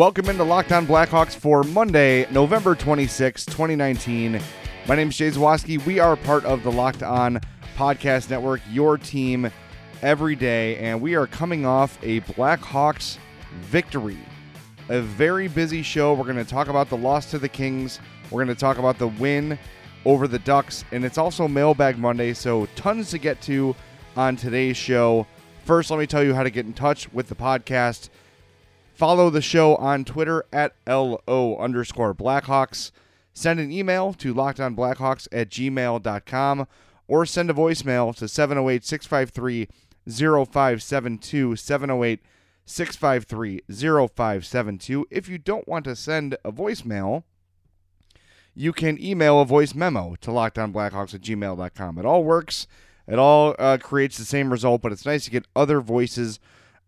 Welcome 0.00 0.30
into 0.30 0.44
Locked 0.44 0.72
On 0.72 0.86
Blackhawks 0.86 1.36
for 1.36 1.62
Monday, 1.62 2.26
November 2.32 2.74
26, 2.74 3.44
2019. 3.44 4.40
My 4.88 4.94
name 4.94 5.10
is 5.10 5.16
Jay 5.18 5.28
Zawaski. 5.30 5.84
We 5.84 5.98
are 5.98 6.16
part 6.16 6.42
of 6.46 6.62
the 6.62 6.72
Locked 6.72 7.02
On 7.02 7.38
Podcast 7.76 8.30
Network, 8.30 8.62
your 8.70 8.96
team 8.96 9.50
every 10.00 10.34
day, 10.36 10.78
and 10.78 11.02
we 11.02 11.16
are 11.16 11.26
coming 11.26 11.66
off 11.66 11.98
a 12.02 12.22
Blackhawks 12.22 13.18
victory. 13.60 14.16
A 14.88 15.02
very 15.02 15.48
busy 15.48 15.82
show. 15.82 16.14
We're 16.14 16.24
going 16.24 16.36
to 16.36 16.50
talk 16.50 16.68
about 16.68 16.88
the 16.88 16.96
loss 16.96 17.30
to 17.32 17.38
the 17.38 17.50
Kings. 17.50 18.00
We're 18.30 18.42
going 18.42 18.56
to 18.56 18.58
talk 18.58 18.78
about 18.78 18.96
the 18.96 19.08
win 19.08 19.58
over 20.06 20.26
the 20.26 20.38
Ducks, 20.38 20.82
and 20.92 21.04
it's 21.04 21.18
also 21.18 21.46
Mailbag 21.46 21.98
Monday, 21.98 22.32
so 22.32 22.64
tons 22.74 23.10
to 23.10 23.18
get 23.18 23.42
to 23.42 23.76
on 24.16 24.36
today's 24.36 24.78
show. 24.78 25.26
First, 25.66 25.90
let 25.90 26.00
me 26.00 26.06
tell 26.06 26.24
you 26.24 26.34
how 26.34 26.42
to 26.42 26.50
get 26.50 26.64
in 26.64 26.72
touch 26.72 27.12
with 27.12 27.28
the 27.28 27.34
podcast. 27.34 28.08
Follow 29.00 29.30
the 29.30 29.40
show 29.40 29.76
on 29.76 30.04
Twitter 30.04 30.44
at 30.52 30.74
LO 30.86 31.56
underscore 31.58 32.14
Blackhawks. 32.14 32.90
Send 33.32 33.58
an 33.58 33.72
email 33.72 34.12
to 34.12 34.34
lockedonblackhawks 34.34 35.26
at 35.32 35.48
gmail.com 35.48 36.68
or 37.08 37.24
send 37.24 37.48
a 37.48 37.54
voicemail 37.54 38.14
to 38.14 38.28
708 38.28 38.84
653 38.84 39.68
0572 40.06 41.56
708 41.56 42.20
653 42.66 43.62
0572. 43.70 45.06
If 45.10 45.30
you 45.30 45.38
don't 45.38 45.66
want 45.66 45.86
to 45.86 45.96
send 45.96 46.36
a 46.44 46.52
voicemail, 46.52 47.22
you 48.54 48.74
can 48.74 49.02
email 49.02 49.40
a 49.40 49.46
voice 49.46 49.74
memo 49.74 50.14
to 50.16 50.30
lockedonblackhawks 50.30 51.14
at 51.14 51.22
gmail.com. 51.22 51.96
It 51.96 52.04
all 52.04 52.22
works. 52.22 52.66
It 53.08 53.18
all 53.18 53.56
uh, 53.58 53.78
creates 53.78 54.18
the 54.18 54.26
same 54.26 54.52
result, 54.52 54.82
but 54.82 54.92
it's 54.92 55.06
nice 55.06 55.24
to 55.24 55.30
get 55.30 55.46
other 55.56 55.80
voices 55.80 56.38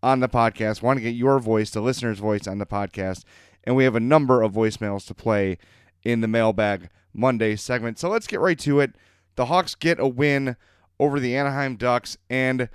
on 0.03 0.19
the 0.19 0.29
podcast. 0.29 0.81
Want 0.81 0.97
to 0.97 1.03
get 1.03 1.15
your 1.15 1.39
voice, 1.39 1.71
the 1.71 1.81
listener's 1.81 2.19
voice 2.19 2.45
on 2.45 2.59
the 2.59 2.65
podcast. 2.65 3.23
And 3.63 3.75
we 3.75 3.85
have 3.85 3.95
a 3.95 4.01
number 4.01 4.41
of 4.41 4.51
voicemails 4.51 5.07
to 5.07 5.15
play 5.15 5.57
in 6.03 6.21
the 6.21 6.27
mailbag 6.27 6.89
Monday 7.13 7.55
segment. 7.55 7.97
So 7.97 8.09
let's 8.09 8.27
get 8.27 8.41
right 8.41 8.59
to 8.59 8.81
it. 8.81 8.95
The 9.35 9.45
Hawks 9.45 9.73
get 9.73 9.99
a 9.99 10.07
win 10.07 10.57
over 10.99 11.19
the 11.19 11.35
Anaheim 11.35 11.77
Ducks. 11.77 12.17
And 12.29 12.69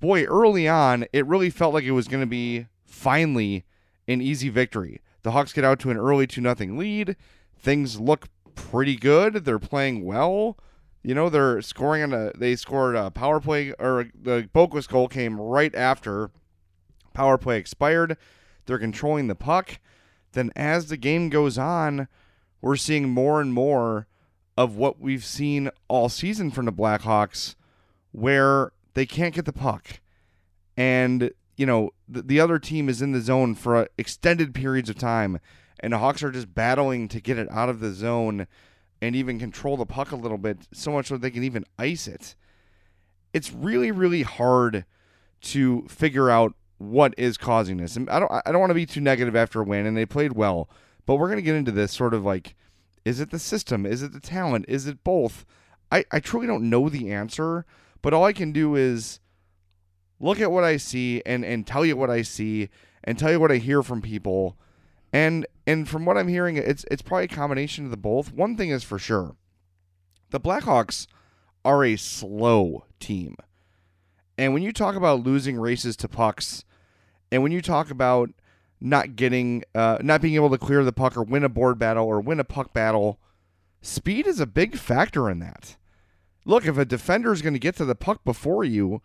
boy, 0.00 0.24
early 0.24 0.68
on, 0.68 1.06
it 1.12 1.24
really 1.26 1.50
felt 1.50 1.72
like 1.72 1.84
it 1.84 1.92
was 1.92 2.08
going 2.08 2.22
to 2.22 2.26
be 2.26 2.66
finally 2.84 3.64
an 4.08 4.20
easy 4.20 4.48
victory. 4.48 5.00
The 5.22 5.30
Hawks 5.30 5.52
get 5.52 5.64
out 5.64 5.78
to 5.80 5.90
an 5.90 5.96
early 5.96 6.26
2 6.26 6.42
0 6.42 6.54
lead. 6.76 7.16
Things 7.56 8.00
look 8.00 8.28
pretty 8.54 8.96
good. 8.96 9.44
They're 9.44 9.58
playing 9.58 10.04
well. 10.04 10.58
You 11.02 11.14
know, 11.14 11.28
they're 11.28 11.62
scoring 11.62 12.02
on 12.02 12.12
a. 12.12 12.32
They 12.36 12.56
scored 12.56 12.96
a 12.96 13.10
power 13.10 13.40
play, 13.40 13.72
or 13.78 14.06
the 14.14 14.48
Boqvist 14.54 14.88
goal 14.88 15.08
came 15.08 15.40
right 15.40 15.74
after 15.74 16.30
power 17.14 17.38
play 17.38 17.56
expired. 17.56 18.16
They're 18.66 18.78
controlling 18.78 19.28
the 19.28 19.34
puck. 19.34 19.78
Then, 20.32 20.50
as 20.56 20.88
the 20.88 20.96
game 20.96 21.28
goes 21.28 21.56
on, 21.56 22.08
we're 22.60 22.76
seeing 22.76 23.08
more 23.08 23.40
and 23.40 23.52
more 23.52 24.06
of 24.56 24.76
what 24.76 25.00
we've 25.00 25.24
seen 25.24 25.70
all 25.88 26.08
season 26.08 26.50
from 26.50 26.66
the 26.66 26.72
Blackhawks, 26.72 27.54
where 28.12 28.72
they 28.94 29.06
can't 29.06 29.34
get 29.34 29.44
the 29.44 29.52
puck. 29.52 30.00
And, 30.76 31.30
you 31.56 31.66
know, 31.66 31.90
the, 32.08 32.22
the 32.22 32.40
other 32.40 32.58
team 32.58 32.88
is 32.88 33.02
in 33.02 33.12
the 33.12 33.20
zone 33.20 33.54
for 33.54 33.88
extended 33.98 34.54
periods 34.54 34.90
of 34.90 34.96
time, 34.96 35.40
and 35.80 35.92
the 35.92 35.98
Hawks 35.98 36.22
are 36.22 36.30
just 36.30 36.54
battling 36.54 37.08
to 37.08 37.20
get 37.20 37.38
it 37.38 37.50
out 37.50 37.68
of 37.68 37.80
the 37.80 37.92
zone 37.92 38.46
and 39.02 39.14
even 39.14 39.38
control 39.38 39.76
the 39.76 39.86
puck 39.86 40.12
a 40.12 40.16
little 40.16 40.38
bit, 40.38 40.66
so 40.72 40.92
much 40.92 41.08
so 41.08 41.16
they 41.16 41.30
can 41.30 41.44
even 41.44 41.64
ice 41.78 42.08
it. 42.08 42.34
It's 43.32 43.52
really, 43.52 43.90
really 43.90 44.22
hard 44.22 44.84
to 45.42 45.86
figure 45.88 46.30
out 46.30 46.54
what 46.78 47.14
is 47.16 47.36
causing 47.36 47.76
this. 47.76 47.96
And 47.96 48.08
I 48.10 48.20
don't 48.20 48.32
I 48.32 48.50
don't 48.50 48.60
want 48.60 48.70
to 48.70 48.74
be 48.74 48.86
too 48.86 49.00
negative 49.00 49.36
after 49.36 49.60
a 49.60 49.64
win 49.64 49.86
and 49.86 49.96
they 49.96 50.06
played 50.06 50.32
well, 50.32 50.68
but 51.06 51.16
we're 51.16 51.28
going 51.28 51.38
to 51.38 51.42
get 51.42 51.54
into 51.54 51.72
this 51.72 51.92
sort 51.92 52.14
of 52.14 52.24
like 52.24 52.54
is 53.04 53.20
it 53.20 53.30
the 53.30 53.38
system? 53.38 53.84
Is 53.84 54.02
it 54.02 54.12
the 54.12 54.20
talent? 54.20 54.64
Is 54.68 54.86
it 54.86 55.04
both? 55.04 55.44
I 55.92 56.04
I 56.10 56.20
truly 56.20 56.46
don't 56.46 56.70
know 56.70 56.88
the 56.88 57.12
answer, 57.12 57.64
but 58.02 58.12
all 58.12 58.24
I 58.24 58.32
can 58.32 58.52
do 58.52 58.74
is 58.74 59.20
look 60.20 60.40
at 60.40 60.50
what 60.50 60.64
I 60.64 60.76
see 60.76 61.22
and 61.26 61.44
and 61.44 61.66
tell 61.66 61.84
you 61.84 61.96
what 61.96 62.10
I 62.10 62.22
see 62.22 62.70
and 63.02 63.18
tell 63.18 63.30
you 63.30 63.40
what 63.40 63.52
I 63.52 63.56
hear 63.56 63.82
from 63.82 64.02
people. 64.02 64.56
And 65.12 65.46
and 65.66 65.88
from 65.88 66.04
what 66.04 66.16
I'm 66.16 66.28
hearing 66.28 66.56
it's 66.56 66.84
it's 66.90 67.02
probably 67.02 67.24
a 67.24 67.28
combination 67.28 67.84
of 67.84 67.90
the 67.90 67.96
both. 67.96 68.32
One 68.32 68.56
thing 68.56 68.70
is 68.70 68.82
for 68.84 68.98
sure. 68.98 69.36
The 70.30 70.40
Blackhawks 70.40 71.06
are 71.64 71.84
a 71.84 71.96
slow 71.96 72.84
team. 72.98 73.36
And 74.36 74.52
when 74.52 74.62
you 74.62 74.72
talk 74.72 74.96
about 74.96 75.24
losing 75.24 75.56
races 75.56 75.96
to 75.96 76.08
pucks, 76.08 76.64
and 77.30 77.42
when 77.42 77.52
you 77.52 77.62
talk 77.62 77.90
about 77.90 78.30
not 78.80 79.16
getting, 79.16 79.64
uh, 79.74 79.98
not 80.02 80.20
being 80.20 80.34
able 80.34 80.50
to 80.50 80.58
clear 80.58 80.84
the 80.84 80.92
puck 80.92 81.16
or 81.16 81.22
win 81.22 81.44
a 81.44 81.48
board 81.48 81.78
battle 81.78 82.06
or 82.06 82.20
win 82.20 82.40
a 82.40 82.44
puck 82.44 82.72
battle, 82.72 83.18
speed 83.80 84.26
is 84.26 84.40
a 84.40 84.46
big 84.46 84.76
factor 84.76 85.30
in 85.30 85.38
that. 85.38 85.76
Look, 86.44 86.66
if 86.66 86.76
a 86.76 86.84
defender 86.84 87.32
is 87.32 87.42
going 87.42 87.54
to 87.54 87.58
get 87.58 87.76
to 87.76 87.84
the 87.84 87.94
puck 87.94 88.24
before 88.24 88.64
you, 88.64 89.00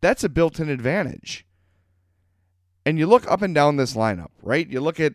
that's 0.00 0.24
a 0.24 0.28
built 0.28 0.58
in 0.58 0.70
advantage. 0.70 1.44
And 2.86 2.98
you 2.98 3.06
look 3.06 3.30
up 3.30 3.42
and 3.42 3.54
down 3.54 3.76
this 3.76 3.94
lineup, 3.94 4.30
right? 4.42 4.66
You 4.66 4.80
look 4.80 4.98
at 4.98 5.14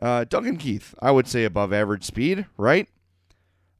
uh, 0.00 0.24
Duncan 0.24 0.56
Keith, 0.56 0.94
I 1.00 1.10
would 1.10 1.28
say 1.28 1.44
above 1.44 1.72
average 1.72 2.04
speed, 2.04 2.46
right? 2.56 2.88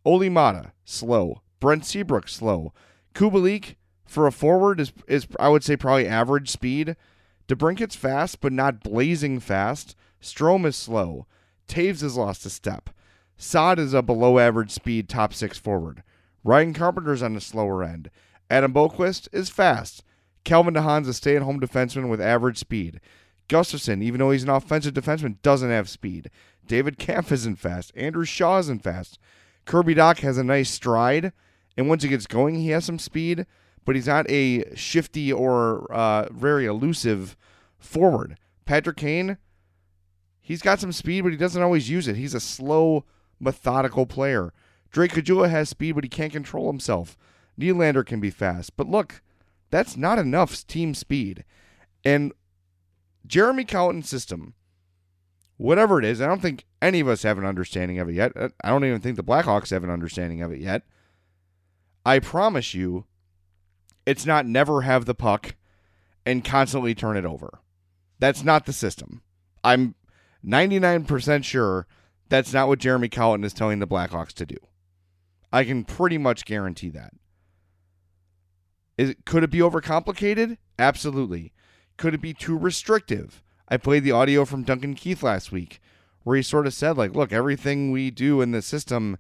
Olli 0.05 0.29
Maatta, 0.29 0.73
slow. 0.85 1.41
Brent 1.61 1.87
Seabrook, 1.87 2.29
slow. 2.29 2.73
Kubalik, 3.15 3.77
for 4.11 4.27
a 4.27 4.33
forward 4.33 4.81
is 4.81 4.93
is 5.07 5.29
I 5.39 5.49
would 5.49 5.63
say 5.63 5.77
probably 5.77 6.09
average 6.09 6.51
speed. 6.51 6.97
DeBrincat's 7.49 7.97
fast, 7.97 8.41
but 8.41 8.53
not 8.53 8.83
blazing 8.83 9.39
fast. 9.39 9.97
Strome 10.21 10.67
is 10.67 10.77
slow. 10.77 11.27
Toews 11.69 12.03
has 12.03 12.17
lost 12.17 12.45
a 12.45 12.51
step. 12.51 12.91
Saad 13.37 13.79
is 13.79 13.95
a 13.95 14.03
below 14.03 14.39
average 14.39 14.73
speed 14.73 15.09
top 15.09 15.33
six 15.33 15.59
forward. 15.59 16.03
Ryan 16.43 16.75
Carpenter's 16.75 17.23
on 17.23 17.35
the 17.35 17.41
slower 17.41 17.85
end. 17.85 18.11
Adam 18.51 18.73
Boqvist 18.73 19.29
is 19.33 19.49
fast. 19.49 20.03
Calvin 20.43 20.75
DeHaan's 20.75 21.09
a 21.09 21.15
stay 21.15 21.37
at 21.37 21.43
home 21.43 21.61
defenseman 21.61 22.09
with 22.09 22.21
average 22.21 22.59
speed. 22.59 23.01
Gustafsson, 23.49 24.03
even 24.03 24.19
though 24.19 24.33
he's 24.33 24.43
an 24.43 24.49
offensive 24.49 24.95
defenseman, 24.95 25.41
doesn't 25.43 25.71
have 25.71 25.89
speed. 25.89 26.31
David 26.67 26.99
Kampf 26.99 27.31
isn't 27.33 27.61
fast. 27.61 27.93
Andrew 27.95 28.25
Shaw 28.25 28.59
isn't 28.59 28.83
fast. 28.83 29.21
Kirby 29.67 29.95
Dach 29.95 30.19
has 30.21 30.37
a 30.37 30.45
nice 30.45 30.71
stride, 30.71 31.33
and 31.77 31.89
once 31.89 32.03
he 32.03 32.09
gets 32.09 32.27
going, 32.27 32.57
he 32.57 32.71
has 32.71 32.85
some 32.85 32.99
speed 32.99 33.47
but 33.91 33.97
he's 33.97 34.07
not 34.07 34.31
a 34.31 34.73
shifty 34.77 35.33
or 35.33 35.93
uh, 35.93 36.29
very 36.31 36.65
elusive 36.65 37.37
forward. 37.77 38.39
Patrick 38.65 38.99
Kane, 38.99 39.37
he's 40.41 40.63
got 40.63 40.79
some 40.79 40.93
speed, 40.93 41.23
but 41.23 41.33
he 41.33 41.37
doesn't 41.37 41.61
always 41.61 41.91
use 41.91 42.07
it. 42.07 42.15
He's 42.15 42.33
a 42.33 42.39
slow, 42.39 43.05
methodical 43.41 44.07
player. 44.07 44.53
Drake 44.93 45.11
Caggiula 45.11 45.51
has 45.51 45.71
speed, 45.71 45.97
but 45.97 46.05
he 46.05 46.09
can't 46.09 46.33
control 46.33 46.69
himself. 46.69 47.19
Nylander 47.59 48.07
can 48.07 48.21
be 48.21 48.31
fast, 48.31 48.77
but 48.77 48.87
look, 48.87 49.23
that's 49.71 49.97
not 49.97 50.21
enough 50.21 50.65
team 50.69 50.95
speed. 50.95 51.45
And 52.05 52.33
Jeremy 53.27 53.65
Colliton's 53.65 54.09
system, 54.09 54.55
whatever 55.57 55.99
it 55.99 56.05
is, 56.05 56.21
I 56.21 56.29
don't 56.29 56.41
think 56.41 56.65
any 56.81 57.01
of 57.01 57.09
us 57.09 57.25
have 57.25 57.39
an 57.39 57.45
understanding 57.45 57.99
of 57.99 58.09
it 58.09 58.15
yet. 58.15 58.35
I 58.63 58.69
don't 58.69 58.85
even 58.85 59.01
think 59.01 59.17
the 59.17 59.25
Blackhawks 59.25 59.71
have 59.71 59.83
an 59.83 59.91
understanding 59.91 60.43
of 60.43 60.53
it 60.53 60.61
yet. 60.61 60.83
I 62.07 62.21
promise 62.21 62.73
you, 62.73 63.07
it's 64.11 64.27
not 64.27 64.45
never 64.45 64.83
have 64.83 65.05
the 65.05 65.15
puck 65.15 65.55
and 66.27 66.45
constantly 66.45 66.97
turn 66.97 67.17
it 67.17 67.25
over. 67.25 67.61
That's 68.19 68.43
not 68.43 68.67
the 68.67 68.73
system. 68.73 69.23
I'm 69.63 69.95
99% 70.45 71.45
sure 71.45 71.87
that's 72.29 72.53
not 72.53 72.67
what 72.67 72.81
Jeremy 72.81 73.09
Colliton 73.09 73.45
is 73.45 73.53
telling 73.53 73.79
the 73.79 73.87
Blackhawks 73.87 74.33
to 74.33 74.47
do. 74.47 74.57
I 75.53 75.63
can 75.63 75.85
pretty 75.85 76.19
much 76.19 76.45
guarantee 76.45 76.91
that. 76.91 77.13
Is 78.99 79.15
could 79.25 79.45
it 79.45 79.51
be 79.51 79.61
overcomplicated? 79.61 80.59
Absolutely. 80.77 81.53
Could 81.97 82.15
it 82.15 82.21
be 82.21 82.35
too 82.35 82.59
restrictive? 82.59 83.45
I 83.69 83.77
played 83.77 84.03
the 84.03 84.11
audio 84.11 84.45
from 84.45 84.65
Duncan 84.65 84.95
Keith 84.95 85.23
last 85.23 85.53
week 85.53 85.81
where 86.25 86.37
he 86.37 86.43
sort 86.43 86.67
of 86.67 86.75
said 86.75 86.99
like, 86.99 87.15
look, 87.15 87.33
everything 87.33 87.93
we 87.93 88.11
do 88.11 88.41
in 88.41 88.51
the 88.51 88.61
system 88.61 89.19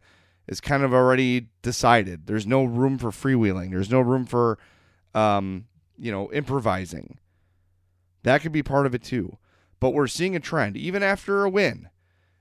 is 0.48 0.60
kind 0.60 0.82
of 0.82 0.92
already 0.92 1.46
decided. 1.62 2.26
There's 2.26 2.46
no 2.46 2.64
room 2.64 2.98
for 2.98 3.10
freewheeling. 3.10 3.70
There's 3.70 3.90
no 3.90 4.00
room 4.00 4.26
for, 4.26 4.58
um, 5.14 5.66
you 5.98 6.10
know, 6.10 6.30
improvising. 6.32 7.18
That 8.22 8.42
could 8.42 8.52
be 8.52 8.62
part 8.62 8.86
of 8.86 8.94
it 8.94 9.02
too. 9.02 9.38
But 9.78 9.90
we're 9.90 10.06
seeing 10.06 10.36
a 10.36 10.40
trend, 10.40 10.76
even 10.76 11.02
after 11.02 11.44
a 11.44 11.50
win 11.50 11.88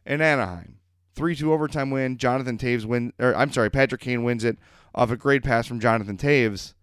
in 0.06 0.22
Anaheim. 0.22 0.80
3 1.16 1.36
2 1.36 1.52
overtime 1.54 1.90
win. 1.90 2.18
Jonathan 2.18 2.58
Toews 2.58 2.86
win, 2.86 3.14
or 3.20 3.36
I'm 3.36 3.52
sorry, 3.52 3.70
Patrick 3.70 4.02
Kane 4.02 4.24
wins 4.24 4.44
it 4.44 4.58
off 4.94 5.12
a 5.12 5.18
great 5.18 5.44
pass 5.44 5.68
from 5.68 5.80
Jonathan 5.80 6.18
Toews. 6.18 6.74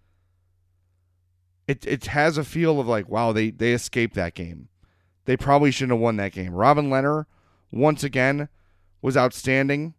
It, 1.66 1.86
it 1.86 2.06
has 2.06 2.38
a 2.38 2.44
feel 2.44 2.78
of 2.78 2.86
like, 2.86 3.08
wow, 3.08 3.32
they, 3.32 3.50
they 3.50 3.72
escaped 3.72 4.14
that 4.14 4.34
game. 4.34 4.68
They 5.24 5.36
probably 5.36 5.70
shouldn't 5.70 5.96
have 5.96 6.00
won 6.00 6.16
that 6.16 6.32
game. 6.32 6.54
Robin 6.54 6.88
Lehner, 6.88 7.26
once 7.72 8.04
again, 8.04 8.48
was 9.02 9.16
outstanding 9.16 9.94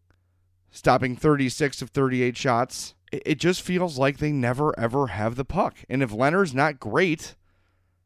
stopping 0.71 1.15
36 1.15 1.81
of 1.81 1.89
38 1.89 2.37
shots. 2.37 2.93
It 3.11 3.35
just 3.35 3.61
feels 3.61 3.97
like 3.97 4.17
they 4.17 4.31
never 4.31 4.77
ever 4.77 5.07
have 5.07 5.35
the 5.35 5.45
puck. 5.45 5.77
And 5.89 6.03
if 6.03 6.11
Lehner's 6.11 6.53
not 6.53 6.79
great, 6.79 7.35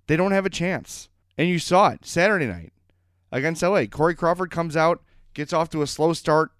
they 0.07 0.15
don't 0.15 0.31
have 0.31 0.45
a 0.45 0.49
chance. 0.49 1.09
And 1.37 1.49
you 1.49 1.59
saw 1.59 1.89
it 1.89 2.05
Saturday 2.05 2.45
night. 2.45 2.73
against 3.31 3.63
LA. 3.63 3.85
Corey 3.85 4.13
Crawford 4.13 4.51
comes 4.51 4.75
out, 4.75 5.01
gets 5.33 5.53
off 5.53 5.69
to 5.69 5.81
a 5.81 5.87
slow 5.87 6.13
start, 6.13 6.51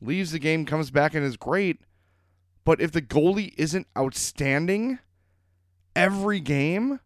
leaves 0.00 0.30
the 0.32 0.38
game, 0.38 0.64
comes 0.64 0.90
back 0.90 1.14
and 1.14 1.24
is 1.24 1.36
great. 1.36 1.80
But 2.64 2.80
if 2.80 2.92
the 2.92 3.02
goalie 3.02 3.52
isn't 3.58 3.88
outstanding 3.98 4.98
every 5.94 6.40
game, 6.40 7.00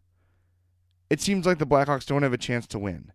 it 1.09 1.19
seems 1.19 1.45
like 1.45 1.57
the 1.57 1.67
Blackhawks 1.67 2.05
don't 2.05 2.23
have 2.23 2.33
a 2.33 2.37
chance 2.37 2.67
to 2.67 2.79
win. 2.79 3.11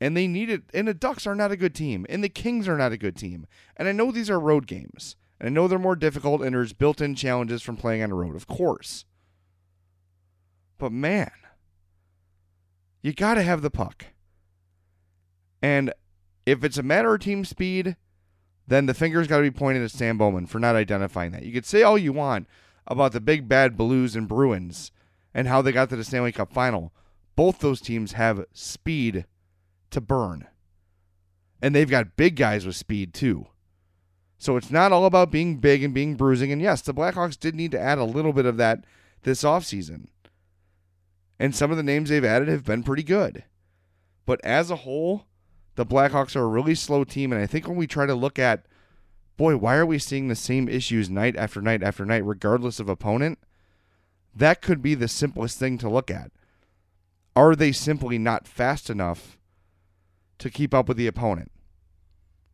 And 0.00 0.16
they 0.16 0.26
need 0.26 0.50
it. 0.50 0.64
And 0.74 0.86
the 0.86 0.94
Ducks 0.94 1.26
are 1.26 1.34
not 1.34 1.52
a 1.52 1.56
good 1.56 1.74
team. 1.74 2.04
And 2.08 2.22
the 2.22 2.28
Kings 2.28 2.68
are 2.68 2.76
not 2.76 2.92
a 2.92 2.98
good 2.98 3.16
team. 3.16 3.46
And 3.76 3.88
I 3.88 3.92
know 3.92 4.12
these 4.12 4.30
are 4.30 4.38
road 4.38 4.66
games. 4.66 5.16
And 5.44 5.50
I 5.50 5.60
know 5.60 5.68
they're 5.68 5.78
more 5.78 5.94
difficult 5.94 6.40
and 6.40 6.54
there's 6.54 6.72
built 6.72 7.02
in 7.02 7.14
challenges 7.14 7.60
from 7.60 7.76
playing 7.76 8.02
on 8.02 8.08
the 8.08 8.14
road, 8.14 8.34
of 8.34 8.46
course. 8.46 9.04
But 10.78 10.90
man, 10.90 11.32
you 13.02 13.12
got 13.12 13.34
to 13.34 13.42
have 13.42 13.60
the 13.60 13.70
puck. 13.70 14.06
And 15.60 15.92
if 16.46 16.64
it's 16.64 16.78
a 16.78 16.82
matter 16.82 17.12
of 17.12 17.20
team 17.20 17.44
speed, 17.44 17.96
then 18.66 18.86
the 18.86 18.94
finger's 18.94 19.26
got 19.26 19.36
to 19.36 19.42
be 19.42 19.50
pointed 19.50 19.82
at 19.82 19.90
Stan 19.90 20.16
Bowman 20.16 20.46
for 20.46 20.58
not 20.58 20.76
identifying 20.76 21.32
that. 21.32 21.42
You 21.42 21.52
could 21.52 21.66
say 21.66 21.82
all 21.82 21.98
you 21.98 22.14
want 22.14 22.48
about 22.86 23.12
the 23.12 23.20
big 23.20 23.46
bad 23.46 23.76
Blues 23.76 24.16
and 24.16 24.26
Bruins 24.26 24.92
and 25.34 25.46
how 25.46 25.60
they 25.60 25.72
got 25.72 25.90
to 25.90 25.96
the 25.96 26.04
Stanley 26.04 26.32
Cup 26.32 26.54
final. 26.54 26.90
Both 27.36 27.58
those 27.58 27.82
teams 27.82 28.12
have 28.12 28.46
speed 28.54 29.26
to 29.90 30.00
burn. 30.00 30.46
And 31.60 31.74
they've 31.74 31.90
got 31.90 32.16
big 32.16 32.36
guys 32.36 32.64
with 32.64 32.76
speed 32.76 33.12
too. 33.12 33.48
So 34.38 34.56
it's 34.56 34.70
not 34.70 34.92
all 34.92 35.06
about 35.06 35.30
being 35.30 35.56
big 35.56 35.82
and 35.82 35.94
being 35.94 36.16
bruising. 36.16 36.52
And 36.52 36.60
yes, 36.60 36.82
the 36.82 36.94
Blackhawks 36.94 37.38
did 37.38 37.54
need 37.54 37.70
to 37.72 37.80
add 37.80 37.98
a 37.98 38.04
little 38.04 38.32
bit 38.32 38.46
of 38.46 38.56
that 38.58 38.84
this 39.22 39.42
offseason. 39.42 40.08
And 41.38 41.54
some 41.54 41.70
of 41.70 41.76
the 41.76 41.82
names 41.82 42.10
they've 42.10 42.24
added 42.24 42.48
have 42.48 42.64
been 42.64 42.82
pretty 42.82 43.02
good. 43.02 43.44
But 44.26 44.44
as 44.44 44.70
a 44.70 44.76
whole, 44.76 45.26
the 45.74 45.86
Blackhawks 45.86 46.36
are 46.36 46.44
a 46.44 46.48
really 46.48 46.74
slow 46.74 47.04
team. 47.04 47.32
And 47.32 47.40
I 47.42 47.46
think 47.46 47.66
when 47.66 47.76
we 47.76 47.86
try 47.86 48.06
to 48.06 48.14
look 48.14 48.38
at, 48.38 48.66
boy, 49.36 49.56
why 49.56 49.76
are 49.76 49.86
we 49.86 49.98
seeing 49.98 50.28
the 50.28 50.36
same 50.36 50.68
issues 50.68 51.10
night 51.10 51.36
after 51.36 51.60
night 51.60 51.82
after 51.82 52.04
night, 52.04 52.24
regardless 52.24 52.80
of 52.80 52.88
opponent? 52.88 53.38
That 54.34 54.62
could 54.62 54.82
be 54.82 54.94
the 54.94 55.08
simplest 55.08 55.58
thing 55.58 55.78
to 55.78 55.88
look 55.88 56.10
at. 56.10 56.30
Are 57.36 57.56
they 57.56 57.72
simply 57.72 58.18
not 58.18 58.46
fast 58.46 58.88
enough 58.88 59.38
to 60.38 60.50
keep 60.50 60.72
up 60.72 60.88
with 60.88 60.96
the 60.96 61.06
opponent? 61.06 61.50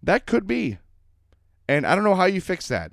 That 0.02 0.26
could 0.26 0.46
be. 0.46 0.78
And 1.70 1.86
I 1.86 1.94
don't 1.94 2.02
know 2.02 2.16
how 2.16 2.24
you 2.24 2.40
fix 2.40 2.66
that. 2.66 2.90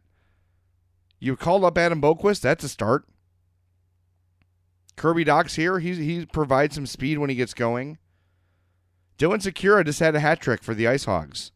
You 1.19 1.35
called 1.35 1.63
up 1.63 1.79
Adam 1.79 1.99
Boqvist, 1.99 2.41
that's 2.41 2.63
a 2.63 2.69
start. 2.69 3.05
Kirby 4.95 5.23
Dach's 5.23 5.55
here. 5.55 5.79
He 5.79 5.95
he 5.95 6.27
provides 6.27 6.75
some 6.75 6.85
speed 6.85 7.17
when 7.17 7.31
he 7.31 7.35
gets 7.35 7.55
going. 7.55 7.97
Dylan 9.17 9.41
Sikura 9.41 9.83
just 9.83 9.99
had 9.99 10.15
a 10.15 10.19
hat 10.19 10.39
trick 10.39 10.61
for 10.61 10.75
the 10.75 10.87
Ice 10.87 11.05
Hogs. 11.05 11.51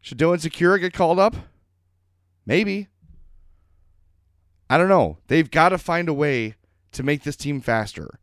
Should 0.00 0.18
Dylan 0.18 0.40
Sikura 0.40 0.78
get 0.78 0.92
called 0.92 1.18
up? 1.18 1.34
Maybe. 2.46 2.86
I 4.70 4.78
don't 4.78 4.88
know. 4.88 5.18
They've 5.26 5.50
got 5.50 5.70
to 5.70 5.78
find 5.78 6.08
a 6.08 6.14
way 6.14 6.54
to 6.92 7.02
make 7.02 7.24
this 7.24 7.34
team 7.34 7.60
faster. 7.60 8.20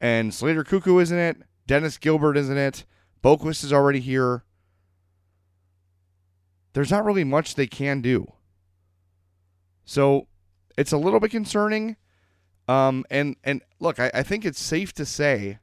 And 0.00 0.34
Slater 0.34 0.64
Koekkoek 0.64 1.02
isn't 1.02 1.16
it. 1.16 1.36
Dennis 1.68 1.98
Gilbert 1.98 2.36
isn't 2.36 2.58
it. 2.58 2.84
Boqvist 3.22 3.62
is 3.62 3.72
already 3.72 4.00
here. 4.00 4.42
There's 6.72 6.90
not 6.90 7.04
really 7.04 7.24
much 7.24 7.54
they 7.54 7.66
can 7.66 8.00
do. 8.00 8.32
So 9.84 10.26
it's 10.76 10.92
a 10.92 10.98
little 10.98 11.20
bit 11.20 11.30
concerning. 11.30 11.96
Um, 12.68 13.04
and 13.10 13.36
and 13.42 13.62
look, 13.80 13.98
I, 13.98 14.10
I 14.12 14.22
think 14.22 14.44
it's 14.44 14.60
safe 14.60 14.92
to 14.94 15.06
say, 15.06 15.58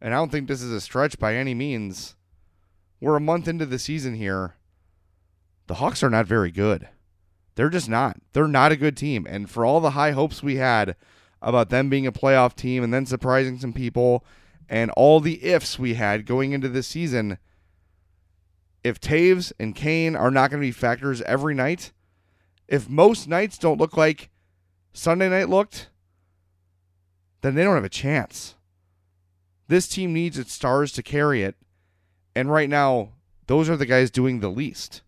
and 0.00 0.14
I 0.14 0.16
don't 0.16 0.30
think 0.30 0.46
this 0.46 0.62
is 0.62 0.72
a 0.72 0.80
stretch 0.80 1.18
by 1.18 1.34
any 1.34 1.54
means. 1.54 2.14
We're 3.00 3.16
a 3.16 3.20
month 3.20 3.48
into 3.48 3.66
the 3.66 3.78
season 3.78 4.14
here. 4.14 4.54
The 5.66 5.74
Hawks 5.74 6.02
are 6.02 6.10
not 6.10 6.26
very 6.26 6.50
good. 6.50 6.88
They're 7.56 7.70
just 7.70 7.88
not. 7.88 8.18
They're 8.32 8.46
not 8.46 8.72
a 8.72 8.76
good 8.76 8.96
team. 8.96 9.26
And 9.28 9.50
for 9.50 9.64
all 9.64 9.80
the 9.80 9.90
high 9.90 10.12
hopes 10.12 10.42
we 10.42 10.56
had 10.56 10.94
about 11.42 11.70
them 11.70 11.90
being 11.90 12.06
a 12.06 12.12
playoff 12.12 12.54
team 12.54 12.84
and 12.84 12.94
then 12.94 13.06
surprising 13.06 13.58
some 13.58 13.72
people 13.72 14.24
and 14.68 14.90
all 14.92 15.20
the 15.20 15.44
ifs 15.44 15.78
we 15.78 15.94
had 15.94 16.26
going 16.26 16.52
into 16.52 16.68
this 16.68 16.86
season, 16.86 17.38
if 18.86 19.00
Toews 19.00 19.52
and 19.58 19.74
Kane 19.74 20.14
are 20.14 20.30
not 20.30 20.48
going 20.48 20.60
to 20.60 20.66
be 20.66 20.70
factors 20.70 21.20
every 21.22 21.54
night, 21.54 21.90
if 22.68 22.88
most 22.88 23.26
nights 23.26 23.58
don't 23.58 23.80
look 23.80 23.96
like 23.96 24.30
Sunday 24.92 25.28
night 25.28 25.48
looked, 25.48 25.90
then 27.40 27.56
they 27.56 27.64
don't 27.64 27.74
have 27.74 27.84
a 27.84 27.88
chance. 27.88 28.54
This 29.66 29.88
team 29.88 30.12
needs 30.12 30.38
its 30.38 30.52
stars 30.52 30.92
to 30.92 31.02
carry 31.02 31.42
it. 31.42 31.56
And 32.36 32.48
right 32.48 32.70
now, 32.70 33.10
those 33.48 33.68
are 33.68 33.76
the 33.76 33.86
guys 33.86 34.12
doing 34.12 34.38
the 34.38 34.50
least. 34.50 35.02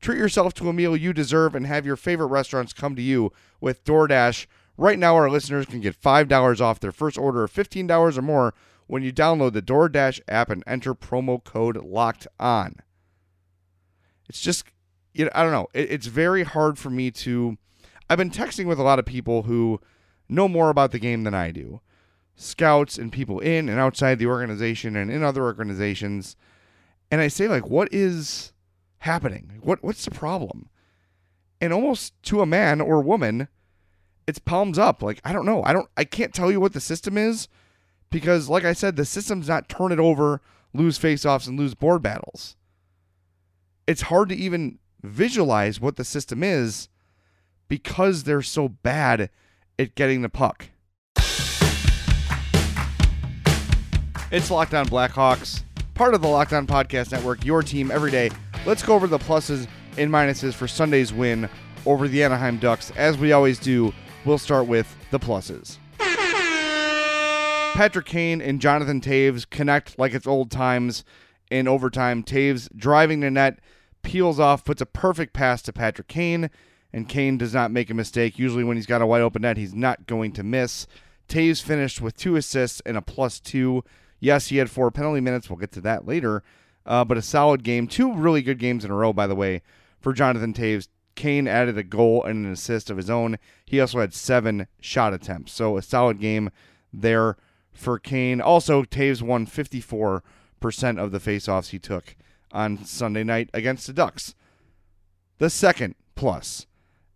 Treat 0.00 0.16
yourself 0.16 0.54
to 0.54 0.70
a 0.70 0.72
meal 0.72 0.96
you 0.96 1.12
deserve 1.12 1.54
and 1.54 1.66
have 1.66 1.84
your 1.84 1.96
favorite 1.96 2.28
restaurants 2.28 2.72
come 2.72 2.96
to 2.96 3.02
you 3.02 3.32
with 3.60 3.84
DoorDash. 3.84 4.46
Right 4.78 4.98
now, 4.98 5.14
our 5.14 5.28
listeners 5.28 5.66
can 5.66 5.80
get 5.80 6.00
$5 6.00 6.60
off 6.62 6.80
their 6.80 6.92
first 6.92 7.18
order 7.18 7.44
of 7.44 7.52
$15 7.52 8.16
or 8.16 8.22
more 8.22 8.54
when 8.88 9.02
you 9.02 9.12
download 9.12 9.52
the 9.52 9.62
DoorDash 9.62 10.20
app 10.26 10.50
and 10.50 10.64
enter 10.66 10.94
promo 10.94 11.42
code 11.44 11.76
LOCKED 11.76 12.26
ON. 12.40 12.76
It's 14.28 14.40
just, 14.40 14.64
you 15.14 15.26
know, 15.26 15.30
I 15.34 15.42
don't 15.42 15.52
know. 15.52 15.68
It, 15.72 15.92
it's 15.92 16.06
very 16.06 16.42
hard 16.42 16.78
for 16.78 16.90
me 16.90 17.12
to. 17.12 17.56
I've 18.10 18.18
been 18.18 18.30
texting 18.30 18.66
with 18.66 18.78
a 18.78 18.82
lot 18.82 18.98
of 18.98 19.04
people 19.04 19.42
who 19.42 19.80
know 20.28 20.48
more 20.48 20.70
about 20.70 20.90
the 20.90 20.98
game 20.98 21.22
than 21.22 21.34
I 21.34 21.52
do 21.52 21.80
scouts 22.40 22.96
and 22.98 23.12
people 23.12 23.40
in 23.40 23.68
and 23.68 23.80
outside 23.80 24.18
the 24.18 24.26
organization 24.26 24.94
and 24.96 25.10
in 25.10 25.22
other 25.22 25.42
organizations. 25.42 26.36
And 27.10 27.20
I 27.20 27.28
say, 27.28 27.48
like, 27.48 27.68
what 27.68 27.88
is 27.92 28.52
happening? 29.00 29.58
What 29.60 29.84
what's 29.84 30.04
the 30.04 30.10
problem? 30.10 30.70
And 31.60 31.72
almost 31.72 32.14
to 32.24 32.40
a 32.40 32.46
man 32.46 32.80
or 32.80 33.02
woman, 33.02 33.48
it's 34.26 34.38
palms 34.38 34.78
up. 34.78 35.02
Like, 35.02 35.20
I 35.24 35.32
don't 35.32 35.46
know. 35.46 35.62
I 35.64 35.74
don't 35.74 35.88
I 35.96 36.04
can't 36.04 36.32
tell 36.32 36.50
you 36.50 36.60
what 36.60 36.72
the 36.72 36.80
system 36.80 37.18
is 37.18 37.48
because 38.10 38.48
like 38.48 38.64
I 38.64 38.72
said, 38.72 38.96
the 38.96 39.04
system's 39.04 39.48
not 39.48 39.68
turn 39.68 39.92
it 39.92 39.98
over, 39.98 40.40
lose 40.72 40.98
face-offs 40.98 41.46
and 41.46 41.58
lose 41.58 41.74
board 41.74 42.02
battles. 42.02 42.56
It's 43.86 44.02
hard 44.02 44.28
to 44.28 44.36
even 44.36 44.78
visualize 45.02 45.80
what 45.80 45.96
the 45.96 46.04
system 46.04 46.42
is 46.42 46.88
because 47.68 48.24
they're 48.24 48.42
so 48.42 48.68
bad 48.68 49.30
at 49.78 49.94
getting 49.94 50.22
the 50.22 50.28
puck. 50.28 50.70
It's 54.30 54.50
Locked 54.50 54.74
On 54.74 54.86
Blackhawks, 54.86 55.62
part 55.94 56.12
of 56.12 56.20
the 56.20 56.28
Locked 56.28 56.52
On 56.52 56.66
Podcast 56.66 57.12
Network, 57.12 57.46
your 57.46 57.62
team 57.62 57.90
every 57.90 58.10
day. 58.10 58.30
Let's 58.66 58.82
go 58.82 58.94
over 58.94 59.06
the 59.06 59.18
pluses 59.18 59.66
and 59.96 60.10
minuses 60.10 60.52
for 60.52 60.68
Sunday's 60.68 61.12
win 61.14 61.48
over 61.86 62.08
the 62.08 62.22
Anaheim 62.22 62.58
Ducks. 62.58 62.90
As 62.96 63.16
we 63.16 63.32
always 63.32 63.58
do, 63.58 63.94
we'll 64.26 64.36
start 64.36 64.66
with 64.66 64.94
the 65.10 65.18
pluses. 65.18 65.78
Patrick 67.78 68.06
Kane 68.06 68.40
and 68.40 68.60
Jonathan 68.60 69.00
Toews 69.00 69.48
connect 69.48 70.00
like 70.00 70.12
it's 70.12 70.26
old 70.26 70.50
times 70.50 71.04
in 71.48 71.68
overtime. 71.68 72.24
Toews 72.24 72.68
driving 72.76 73.20
the 73.20 73.30
net, 73.30 73.60
peels 74.02 74.40
off, 74.40 74.64
puts 74.64 74.82
a 74.82 74.86
perfect 74.86 75.32
pass 75.32 75.62
to 75.62 75.72
Patrick 75.72 76.08
Kane, 76.08 76.50
and 76.92 77.08
Kane 77.08 77.38
does 77.38 77.54
not 77.54 77.70
make 77.70 77.88
a 77.88 77.94
mistake. 77.94 78.36
Usually, 78.36 78.64
when 78.64 78.76
he's 78.76 78.84
got 78.84 79.00
a 79.00 79.06
wide 79.06 79.22
open 79.22 79.42
net, 79.42 79.56
he's 79.56 79.76
not 79.76 80.08
going 80.08 80.32
to 80.32 80.42
miss. 80.42 80.88
Toews 81.28 81.62
finished 81.62 82.00
with 82.00 82.16
two 82.16 82.34
assists 82.34 82.82
and 82.84 82.96
a 82.96 83.00
plus 83.00 83.38
two. 83.38 83.84
Yes, 84.18 84.48
he 84.48 84.56
had 84.56 84.70
four 84.70 84.90
penalty 84.90 85.20
minutes. 85.20 85.48
We'll 85.48 85.60
get 85.60 85.70
to 85.70 85.80
that 85.82 86.04
later. 86.04 86.42
Uh, 86.84 87.04
but 87.04 87.16
a 87.16 87.22
solid 87.22 87.62
game. 87.62 87.86
Two 87.86 88.12
really 88.12 88.42
good 88.42 88.58
games 88.58 88.84
in 88.84 88.90
a 88.90 88.94
row, 88.94 89.12
by 89.12 89.28
the 89.28 89.36
way, 89.36 89.62
for 90.00 90.12
Jonathan 90.12 90.52
Toews. 90.52 90.88
Kane 91.14 91.46
added 91.46 91.78
a 91.78 91.84
goal 91.84 92.24
and 92.24 92.44
an 92.44 92.50
assist 92.50 92.90
of 92.90 92.96
his 92.96 93.08
own. 93.08 93.38
He 93.64 93.80
also 93.80 94.00
had 94.00 94.14
seven 94.14 94.66
shot 94.80 95.14
attempts. 95.14 95.52
So 95.52 95.76
a 95.76 95.82
solid 95.82 96.18
game 96.18 96.50
there 96.92 97.36
for 97.78 97.98
Kane. 97.98 98.40
Also, 98.40 98.82
Toews 98.82 99.22
won 99.22 99.46
54% 99.46 100.22
of 100.98 101.12
the 101.12 101.18
faceoffs 101.18 101.70
he 101.70 101.78
took 101.78 102.16
on 102.52 102.84
Sunday 102.84 103.24
night 103.24 103.50
against 103.54 103.86
the 103.86 103.92
Ducks. 103.92 104.34
The 105.38 105.50
second 105.50 105.94
plus, 106.14 106.66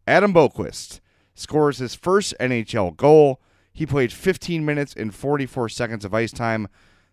Adam 0.06 0.32
Boqvist 0.32 1.00
scores 1.34 1.78
his 1.78 1.94
first 1.94 2.34
NHL 2.38 2.96
goal. 2.96 3.40
He 3.72 3.86
played 3.86 4.12
15 4.12 4.64
minutes 4.64 4.94
and 4.94 5.14
44 5.14 5.68
seconds 5.68 6.04
of 6.04 6.14
ice 6.14 6.32
time 6.32 6.68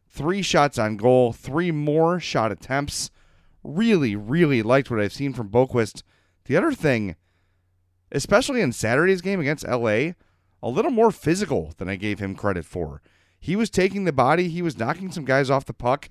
three 0.09 0.41
shots 0.41 0.77
on 0.77 0.97
goal, 0.97 1.31
three 1.31 1.71
more 1.71 2.19
shot 2.19 2.51
attempts. 2.51 3.11
Really, 3.63 4.15
really 4.15 4.61
liked 4.61 4.89
what 4.89 4.99
I've 4.99 5.13
seen 5.13 5.33
from 5.33 5.49
Boqvist. 5.49 6.03
The 6.45 6.57
other 6.57 6.71
thing, 6.71 7.15
especially 8.11 8.61
in 8.61 8.71
Saturday's 8.71 9.21
game 9.21 9.39
against 9.39 9.67
LA, 9.67 10.13
a 10.61 10.69
little 10.69 10.91
more 10.91 11.11
physical 11.11 11.73
than 11.77 11.89
I 11.89 11.95
gave 11.95 12.19
him 12.19 12.35
credit 12.35 12.65
for. 12.65 13.01
He 13.39 13.55
was 13.55 13.69
taking 13.69 14.03
the 14.03 14.13
body, 14.13 14.49
he 14.49 14.61
was 14.61 14.77
knocking 14.77 15.11
some 15.11 15.25
guys 15.25 15.49
off 15.49 15.65
the 15.65 15.73
puck. 15.73 16.09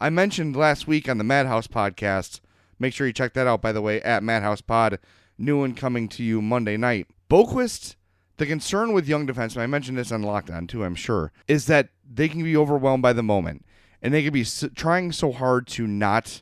I 0.00 0.10
mentioned 0.10 0.56
last 0.56 0.86
week 0.86 1.08
on 1.08 1.18
the 1.18 1.24
Madhouse 1.24 1.66
podcast. 1.66 2.40
Make 2.78 2.94
sure 2.94 3.06
you 3.06 3.12
check 3.12 3.34
that 3.34 3.46
out, 3.46 3.60
by 3.60 3.72
the 3.72 3.82
way, 3.82 4.00
at 4.02 4.22
Madhouse 4.22 4.60
Pod. 4.60 4.98
New 5.36 5.60
one 5.60 5.74
coming 5.74 6.08
to 6.08 6.22
you 6.22 6.40
Monday 6.40 6.76
night. 6.76 7.06
Boqvist, 7.28 7.96
the 8.38 8.46
concern 8.46 8.92
with 8.92 9.08
young 9.08 9.26
defensemen, 9.26 9.60
I 9.60 9.66
mentioned 9.66 9.98
this 9.98 10.12
on 10.12 10.22
Locked 10.22 10.50
On 10.50 10.66
too, 10.66 10.84
I'm 10.84 10.94
sure, 10.94 11.32
is 11.46 11.66
that 11.66 11.90
they 12.10 12.28
can 12.28 12.42
be 12.42 12.56
overwhelmed 12.56 13.02
by 13.02 13.12
the 13.12 13.22
moment. 13.22 13.64
and 14.02 14.14
they 14.14 14.22
can 14.22 14.32
be 14.32 14.44
trying 14.74 15.12
so 15.12 15.30
hard 15.30 15.66
to 15.66 15.86
not 15.86 16.40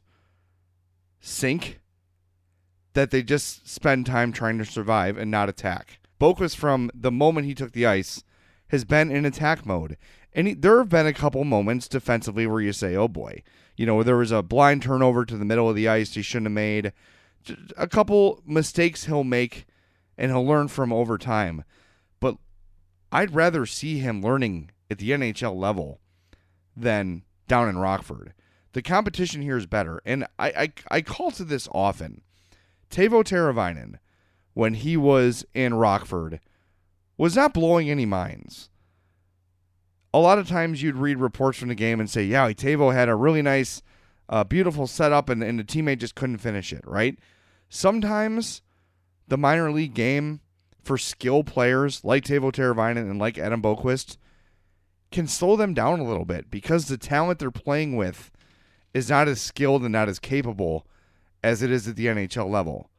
sink 1.20 1.80
that 2.94 3.10
they 3.10 3.22
just 3.22 3.68
spend 3.68 4.06
time 4.06 4.32
trying 4.32 4.58
to 4.58 4.64
survive 4.64 5.16
and 5.16 5.30
not 5.30 5.48
attack. 5.48 5.98
Boqvist, 6.20 6.56
from 6.56 6.90
the 6.94 7.10
moment 7.10 7.46
he 7.46 7.54
took 7.54 7.72
the 7.72 7.86
ice, 7.86 8.22
has 8.68 8.84
been 8.84 9.10
in 9.10 9.24
attack 9.24 9.66
mode. 9.66 9.96
And 10.32 10.48
he, 10.48 10.54
there 10.54 10.78
have 10.78 10.88
been 10.88 11.06
a 11.06 11.12
couple 11.12 11.44
moments 11.44 11.88
defensively 11.88 12.46
where 12.46 12.60
you 12.60 12.72
say, 12.72 12.94
oh 12.94 13.08
boy, 13.08 13.42
you 13.76 13.86
know, 13.86 14.02
there 14.02 14.16
was 14.16 14.32
a 14.32 14.42
blind 14.42 14.82
turnover 14.82 15.24
to 15.24 15.36
the 15.36 15.44
middle 15.44 15.68
of 15.68 15.76
the 15.76 15.88
ice 15.88 16.14
he 16.14 16.22
shouldn't 16.22 16.46
have 16.46 16.52
made. 16.52 16.92
A 17.76 17.88
couple 17.88 18.42
mistakes 18.44 19.04
he'll 19.04 19.24
make 19.24 19.66
and 20.16 20.30
he'll 20.30 20.46
learn 20.46 20.68
from 20.68 20.92
over 20.92 21.16
time. 21.16 21.64
But 22.20 22.36
I'd 23.10 23.34
rather 23.34 23.64
see 23.64 23.98
him 23.98 24.20
learning 24.20 24.70
at 24.90 24.98
the 24.98 25.10
NHL 25.10 25.56
level 25.56 26.00
than 26.76 27.22
down 27.46 27.68
in 27.68 27.78
Rockford. 27.78 28.34
The 28.72 28.82
competition 28.82 29.42
here 29.42 29.56
is 29.56 29.66
better. 29.66 30.02
And 30.04 30.26
I, 30.38 30.48
I, 30.50 30.72
I 30.90 31.00
call 31.00 31.30
to 31.32 31.44
this 31.44 31.68
often. 31.72 32.22
Teuvo 32.90 33.22
Teravainen, 33.22 33.96
when 34.54 34.74
he 34.74 34.96
was 34.96 35.44
in 35.54 35.74
Rockford, 35.74 36.40
was 37.18 37.36
not 37.36 37.52
blowing 37.52 37.90
any 37.90 38.06
minds. 38.06 38.70
A 40.14 40.18
lot 40.18 40.38
of 40.38 40.48
times 40.48 40.82
you'd 40.82 40.96
read 40.96 41.18
reports 41.18 41.58
from 41.58 41.68
the 41.68 41.74
game 41.74 42.00
and 42.00 42.08
say, 42.08 42.24
yeah, 42.24 42.48
Teuvo 42.52 42.94
had 42.94 43.10
a 43.10 43.14
really 43.14 43.42
nice, 43.42 43.82
uh, 44.28 44.44
beautiful 44.44 44.86
setup 44.86 45.28
and, 45.28 45.42
and 45.42 45.58
the 45.58 45.64
teammate 45.64 45.98
just 45.98 46.14
couldn't 46.14 46.38
finish 46.38 46.72
it, 46.72 46.82
right? 46.86 47.18
Sometimes 47.68 48.62
the 49.26 49.36
minor 49.36 49.70
league 49.70 49.92
game 49.92 50.40
for 50.82 50.96
skill 50.96 51.44
players 51.44 52.02
like 52.04 52.24
Teuvo 52.24 52.50
Teravainen 52.50 53.10
and 53.10 53.18
like 53.18 53.36
Adam 53.36 53.60
Boqvist 53.60 54.16
can 55.10 55.26
slow 55.26 55.56
them 55.56 55.74
down 55.74 56.00
a 56.00 56.04
little 56.04 56.24
bit 56.24 56.50
because 56.50 56.86
the 56.86 56.96
talent 56.96 57.38
they're 57.38 57.50
playing 57.50 57.96
with 57.96 58.30
is 58.94 59.10
not 59.10 59.28
as 59.28 59.40
skilled 59.40 59.82
and 59.82 59.92
not 59.92 60.08
as 60.08 60.18
capable 60.18 60.86
as 61.42 61.62
it 61.62 61.70
is 61.70 61.86
at 61.86 61.96
the 61.96 62.06
NHL 62.06 62.48
level. 62.48 62.90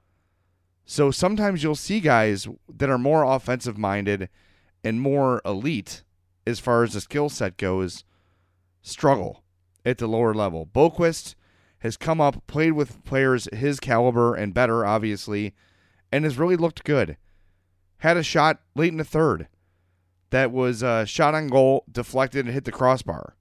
So 0.89 1.12
sometimes 1.12 1.62
you'll 1.62 1.75
see 1.75 2.00
guys 2.00 2.48
that 2.67 2.89
are 2.89 2.98
more 2.98 3.22
offensive 3.22 3.77
minded 3.77 4.27
and 4.84 5.00
more 5.00 5.39
elite 5.46 6.03
as 6.48 6.60
far 6.60 6.81
as 6.81 6.93
the 6.93 7.01
skill 7.01 7.29
set 7.29 7.58
goes 7.58 8.03
struggle 8.81 9.43
at 9.86 10.00
the 10.00 10.08
lower 10.08 10.34
level. 10.34 10.65
Boqvist 10.65 11.36
has 11.81 11.96
come 11.96 12.19
up, 12.19 12.41
played 12.48 12.72
with 12.72 13.03
players 13.05 13.48
his 13.53 13.79
caliber 13.79 14.34
and 14.34 14.55
better, 14.55 14.84
obviously, 14.84 15.53
and 16.12 16.24
has 16.24 16.39
really 16.39 16.55
looked 16.55 16.84
good. 16.84 17.17
Had 17.98 18.17
a 18.17 18.24
shot 18.24 18.60
late 18.74 18.91
in 18.91 18.98
the 18.98 19.03
third 19.03 19.48
that 20.31 20.51
was 20.51 20.81
a 20.81 21.05
shot 21.05 21.36
on 21.36 21.50
goal, 21.50 21.84
deflected, 21.91 22.48
and 22.48 22.53
hit 22.55 22.65
the 22.65 22.72
crossbar. 22.72 23.36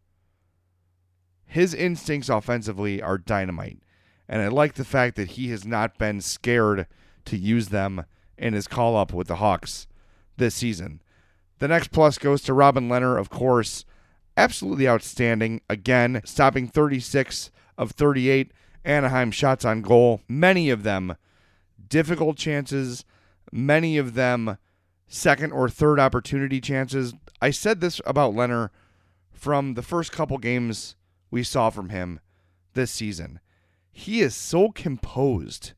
His 1.47 1.73
instincts 1.73 2.29
offensively 2.29 3.01
are 3.01 3.17
dynamite, 3.17 3.79
and 4.29 4.43
I 4.43 4.49
like 4.49 4.75
the 4.75 4.85
fact 4.85 5.17
that 5.17 5.31
he 5.31 5.49
has 5.49 5.65
not 5.65 5.97
been 5.97 6.21
scared 6.21 6.87
to 7.27 7.37
use 7.37 7.69
them 7.69 8.05
in 8.37 8.55
his 8.55 8.69
call 8.69 8.97
up 8.97 9.13
with 9.13 9.29
the 9.29 9.37
Hawks 9.37 9.87
this 10.37 10.55
season. 10.55 11.01
The 11.59 11.69
next 11.69 11.89
plus 11.89 12.19
goes 12.19 12.43
to 12.43 12.55
Robin 12.55 12.89
Lehner, 12.89 13.19
of 13.19 13.31
course. 13.31 13.85
Absolutely 14.37 14.89
outstanding. 14.89 15.61
Again, 15.69 16.23
stopping 16.25 16.69
36 16.69 17.51
of 17.77 17.93
38 17.93 18.53
Anaheim 18.85 19.31
shots 19.31 19.65
on 19.65 19.83
goal. 19.83 20.21
Many 20.29 20.71
of 20.71 20.83
them 20.83 21.17
difficult 21.89 22.37
chances, 22.37 23.05
many 23.53 23.99
of 23.99 24.15
them 24.15 24.59
second 25.07 25.53
or 25.53 25.69
third 25.69 25.99
opportunity 25.99 26.61
chances. 26.61 27.15
I 27.41 27.51
said 27.51 27.81
this 27.81 28.01
about 28.07 28.35
Lehner 28.35 28.71
from 29.33 29.75
the 29.75 29.83
first 29.83 30.13
couple 30.13 30.39
games 30.39 30.97
we 31.31 31.43
saw 31.43 31.71
from 31.71 31.89
him 31.89 32.21
this 32.75 32.91
season. 32.91 33.41
He 33.91 34.21
is 34.21 34.35
so 34.35 34.71
composed 34.71 35.73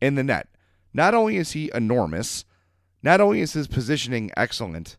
in 0.00 0.14
the 0.14 0.24
net. 0.24 0.48
Not 0.92 1.14
only 1.14 1.36
is 1.36 1.52
he 1.52 1.70
enormous, 1.74 2.44
not 3.02 3.20
only 3.20 3.40
is 3.40 3.52
his 3.52 3.68
positioning 3.68 4.30
excellent, 4.36 4.96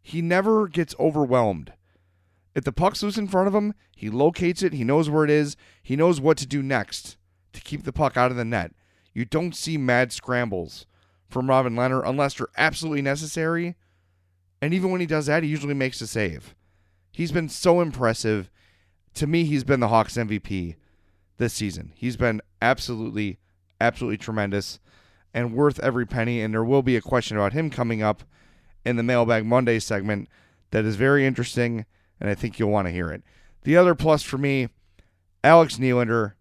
he 0.00 0.22
never 0.22 0.68
gets 0.68 0.94
overwhelmed. 0.98 1.72
If 2.54 2.64
the 2.64 2.72
puck's 2.72 3.02
loose 3.02 3.18
in 3.18 3.28
front 3.28 3.46
of 3.46 3.54
him, 3.54 3.74
he 3.94 4.10
locates 4.10 4.62
it, 4.62 4.72
he 4.72 4.84
knows 4.84 5.10
where 5.10 5.24
it 5.24 5.30
is, 5.30 5.56
he 5.82 5.96
knows 5.96 6.20
what 6.20 6.38
to 6.38 6.46
do 6.46 6.62
next 6.62 7.16
to 7.52 7.60
keep 7.60 7.84
the 7.84 7.92
puck 7.92 8.16
out 8.16 8.30
of 8.30 8.36
the 8.36 8.44
net. 8.44 8.72
You 9.12 9.24
don't 9.24 9.54
see 9.54 9.76
mad 9.76 10.12
scrambles 10.12 10.86
from 11.28 11.48
Robin 11.48 11.74
Lehner 11.74 12.02
unless 12.04 12.34
they're 12.34 12.48
absolutely 12.56 13.02
necessary. 13.02 13.76
And 14.62 14.72
even 14.72 14.90
when 14.90 15.00
he 15.00 15.06
does 15.06 15.26
that, 15.26 15.42
he 15.42 15.48
usually 15.48 15.74
makes 15.74 16.00
a 16.00 16.06
save. 16.06 16.54
He's 17.12 17.32
been 17.32 17.48
so 17.48 17.80
impressive. 17.80 18.50
To 19.14 19.26
me, 19.26 19.44
he's 19.44 19.64
been 19.64 19.80
the 19.80 19.88
Hawks 19.88 20.14
MVP 20.14 20.76
this 21.36 21.52
season. 21.52 21.92
He's 21.94 22.16
been 22.16 22.40
absolutely, 22.62 23.38
absolutely 23.80 24.18
tremendous 24.18 24.78
and 25.32 25.54
worth 25.54 25.78
every 25.80 26.06
penny. 26.06 26.40
And 26.40 26.52
there 26.52 26.64
will 26.64 26.82
be 26.82 26.96
a 26.96 27.00
question 27.00 27.36
about 27.36 27.52
him 27.52 27.70
coming 27.70 28.02
up 28.02 28.24
in 28.84 28.96
the 28.96 29.02
Mailbag 29.02 29.44
Monday 29.44 29.78
segment 29.78 30.28
that 30.70 30.84
is 30.84 30.96
very 30.96 31.26
interesting, 31.26 31.86
and 32.20 32.28
I 32.28 32.34
think 32.34 32.58
you'll 32.58 32.70
want 32.70 32.86
to 32.86 32.92
hear 32.92 33.10
it. 33.10 33.22
The 33.62 33.76
other 33.76 33.94
plus 33.94 34.22
for 34.22 34.38
me, 34.38 34.68
Alex 35.42 35.76
Nylander, 35.76 36.34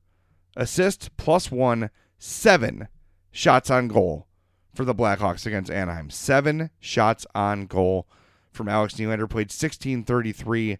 assist 0.56 1.15
plus 1.17 1.51
one, 1.51 1.89
seven 2.17 2.88
shots 3.32 3.70
on 3.70 3.88
goal 3.88 4.27
for 4.74 4.86
the 4.86 4.96
Blackhawks 4.96 5.46
against 5.46 5.72
Anaheim. 5.72 6.10
Seven 6.10 6.70
shots 6.79 7.25
on 7.34 7.65
goal 7.65 8.08
from 8.51 8.67
Alex 8.67 8.96
Nylander. 8.96 9.29
Played 9.29 9.50
1633 9.51 10.77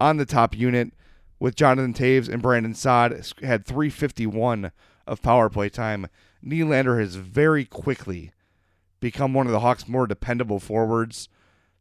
on 0.00 0.16
the 0.16 0.26
top 0.26 0.56
unit 0.56 0.92
with 1.38 1.56
Jonathan 1.56 1.94
Toews 1.94 2.28
and 2.28 2.42
Brandon 2.42 2.74
Saad. 2.74 3.12
Had 3.42 3.64
351 3.64 4.72
of 5.06 5.22
power 5.22 5.48
play 5.48 5.68
time. 5.68 6.06
Nylander 6.44 7.00
has 7.00 7.14
very 7.16 7.64
quickly 7.64 8.32
become 9.00 9.34
one 9.34 9.46
of 9.46 9.52
the 9.52 9.60
Hawks' 9.60 9.88
more 9.88 10.06
dependable 10.06 10.60
forwards. 10.60 11.28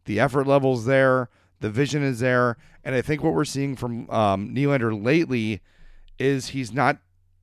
The 0.06 0.20
effort 0.20 0.48
level's 0.48 0.86
there, 0.86 1.30
the 1.60 1.70
vision 1.70 2.04
is 2.04 2.20
there, 2.20 2.58
and 2.84 2.96
I 2.96 3.02
think 3.02 3.24
what 3.24 3.34
we're 3.34 3.46
seeing 3.46 3.76
from 3.76 4.10
um, 4.10 4.54
Nylander 4.54 5.04
lately 5.04 5.62
is 6.18 6.50
he's 6.50 6.72
not 6.72 6.98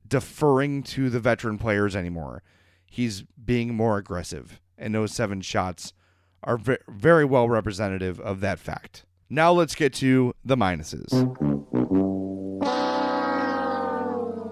deferring 0.07 0.83
to 0.83 1.09
the 1.09 1.19
veteran 1.19 1.57
players 1.57 1.95
anymore. 1.95 2.43
He's 2.85 3.23
being 3.43 3.73
more 3.73 3.97
aggressive, 3.97 4.59
and 4.77 4.93
those 4.93 5.13
seven 5.13 5.41
shots 5.41 5.93
are 6.43 6.59
very 6.87 7.25
well 7.25 7.49
representative 7.49 8.19
of 8.19 8.39
that 8.41 8.59
fact. 8.59 9.05
Now 9.29 9.51
let's 9.51 9.75
get 9.75 9.93
to 9.95 10.33
the 10.43 10.57
minuses. 10.57 11.09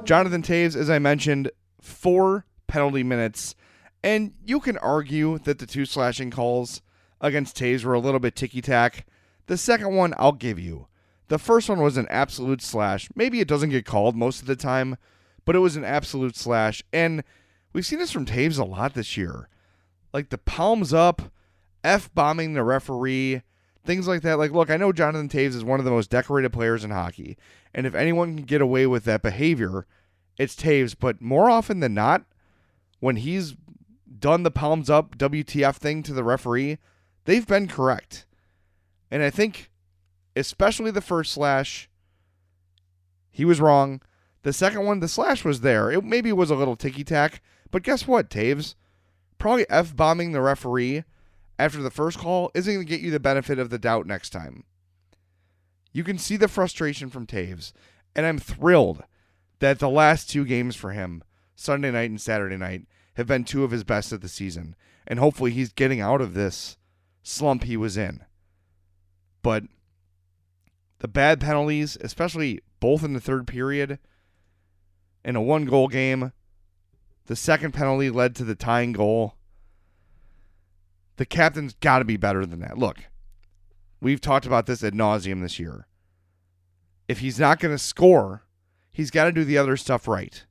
Jonathan 0.06 0.42
Toews, 0.42 0.76
as 0.76 0.90
I 0.90 1.00
mentioned, 1.00 1.52
four 1.82 2.46
penalty 2.68 3.04
minutes, 3.04 3.56
and 4.04 4.34
you 4.46 4.60
can 4.60 4.78
argue 4.78 5.40
that 5.40 5.60
the 5.60 5.66
two 5.66 5.86
slashing 5.86 6.32
calls 6.32 6.82
against 7.20 7.58
Toews 7.58 7.84
were 7.84 7.94
a 7.94 8.00
little 8.00 8.20
bit 8.20 8.36
ticky 8.36 8.62
tack. 8.62 9.06
The 9.48 9.58
second 9.58 9.96
one, 9.96 10.14
I'll 10.18 10.34
give 10.34 10.60
you. 10.60 10.88
The 11.30 11.40
first 11.40 11.68
one 11.68 11.82
was 11.82 11.98
an 11.98 12.08
absolute 12.10 12.62
slash. 12.62 13.10
Maybe 13.16 13.40
it 13.40 13.48
doesn't 13.48 13.70
get 13.70 13.86
called 13.86 14.16
most 14.16 14.42
of 14.42 14.48
the 14.48 14.56
time, 14.56 14.98
but 15.46 15.56
it 15.56 15.60
was 15.60 15.76
an 15.76 15.84
absolute 15.84 16.36
slash. 16.36 16.84
And 16.94 17.24
we've 17.74 17.86
seen 17.86 18.00
this 18.00 18.12
from 18.12 18.26
Toews 18.26 18.60
a 18.60 18.64
lot 18.64 18.94
this 18.94 19.18
year. 19.18 19.50
Like 20.14 20.30
the 20.30 20.38
palms 20.38 20.94
up, 20.94 21.22
F 21.84 22.14
bombing 22.14 22.54
the 22.54 22.64
referee, 22.64 23.42
things 23.86 24.08
like 24.08 24.22
that. 24.22 24.38
Like, 24.38 24.52
look, 24.52 24.70
I 24.70 24.78
know 24.78 24.92
Jonathan 24.92 25.30
Toews 25.30 25.56
is 25.56 25.64
one 25.64 25.80
of 25.80 25.86
the 25.86 25.92
most 25.92 26.10
decorated 26.10 26.54
players 26.54 26.84
in 26.84 26.92
hockey. 26.92 27.38
And 27.74 27.86
if 27.86 27.96
anyone 27.96 28.36
can 28.36 28.46
get 28.46 28.62
away 28.62 28.88
with 28.88 29.04
that 29.06 29.22
behavior, 29.22 29.86
it's 30.38 30.56
Toews. 30.56 30.96
But 30.98 31.22
more 31.22 31.50
often 31.50 31.80
than 31.82 31.94
not, 31.94 32.24
when 33.00 33.18
he's 33.18 33.56
done 34.20 34.44
the 34.44 34.52
palms 34.52 34.90
up 34.90 35.18
WTF 35.18 35.76
thing 35.76 36.04
to 36.04 36.14
the 36.14 36.24
referee, 36.24 36.78
they've 37.26 37.48
been 37.48 37.68
correct. 37.68 38.26
And 39.12 39.24
I 39.24 39.30
think, 39.30 39.72
especially 40.36 40.92
the 40.92 41.02
first 41.02 41.32
slash, 41.32 41.90
he 43.32 43.46
was 43.46 43.62
wrong. 43.62 44.02
The 44.44 44.54
second 44.54 44.86
one, 44.86 45.00
the 45.00 45.08
slash 45.08 45.44
was 45.46 45.62
there. 45.62 45.92
It 45.92 46.04
maybe 46.04 46.32
was 46.32 46.50
a 46.50 46.56
little 46.56 46.76
ticky 46.76 47.04
tack, 47.04 47.42
but 47.72 47.84
guess 47.84 48.08
what, 48.08 48.30
Toews? 48.30 48.76
Probably 49.38 49.70
F 49.70 49.96
bombing 49.96 50.32
the 50.32 50.42
referee 50.42 51.04
after 51.60 51.82
the 51.82 51.92
first 51.92 52.18
call 52.18 52.52
isn't 52.54 52.74
going 52.74 52.86
to 52.86 52.90
get 52.90 53.02
you 53.02 53.12
the 53.12 53.20
benefit 53.20 53.60
of 53.60 53.70
the 53.70 53.78
doubt 53.78 54.08
next 54.08 54.32
time. 54.32 54.64
You 55.92 56.04
can 56.04 56.18
see 56.18 56.38
the 56.38 56.48
frustration 56.48 57.10
from 57.10 57.26
Toews, 57.26 57.74
and 58.16 58.26
I'm 58.26 58.40
thrilled 58.40 59.04
that 59.60 59.80
the 59.80 59.90
last 59.90 60.30
two 60.30 60.46
games 60.46 60.76
for 60.76 60.92
him, 60.92 61.24
Sunday 61.60 61.92
night 61.92 62.12
and 62.12 62.22
Saturday 62.22 62.56
night, 62.56 62.86
have 63.16 63.26
been 63.26 63.44
two 63.44 63.64
of 63.64 63.72
his 63.72 63.84
best 63.84 64.14
of 64.14 64.22
the 64.22 64.30
season. 64.30 64.76
And 65.08 65.18
hopefully 65.18 65.52
he's 65.52 65.74
getting 65.74 66.00
out 66.00 66.22
of 66.22 66.36
this 66.36 66.78
slump 67.24 67.64
he 67.64 67.76
was 67.76 67.98
in. 67.98 68.24
But 69.42 69.64
the 71.00 71.08
bad 71.08 71.42
penalties, 71.42 71.98
especially 72.00 72.62
both 72.80 73.04
in 73.04 73.14
the 73.14 73.20
third 73.20 73.48
period, 73.48 73.98
in 75.26 75.36
a 75.36 75.42
one 75.42 75.66
goal 75.66 75.88
game, 75.88 76.32
the 77.26 77.36
second 77.36 77.74
penalty 77.74 78.10
led 78.12 78.36
to 78.36 78.44
the 78.44 78.56
tying 78.56 78.94
goal. 78.94 79.34
The 81.16 81.26
captain's 81.26 81.74
got 81.74 82.00
to 82.00 82.06
be 82.06 82.18
better 82.18 82.46
than 82.46 82.60
that. 82.60 82.78
Look, 82.78 83.00
we've 84.00 84.22
talked 84.22 84.46
about 84.46 84.68
this 84.68 84.84
ad 84.84 84.94
nauseum 84.94 85.42
this 85.42 85.58
year. 85.58 85.88
if 87.08 87.20
he's 87.20 87.40
not 87.40 87.60
going 87.60 87.74
to 87.74 87.80
score, 87.80 88.44
he's 88.92 89.12
got 89.12 89.26
to 89.26 89.32
do 89.32 89.44
the 89.44 89.58
other 89.58 89.78
stuff 89.78 90.08
right. 90.08 90.46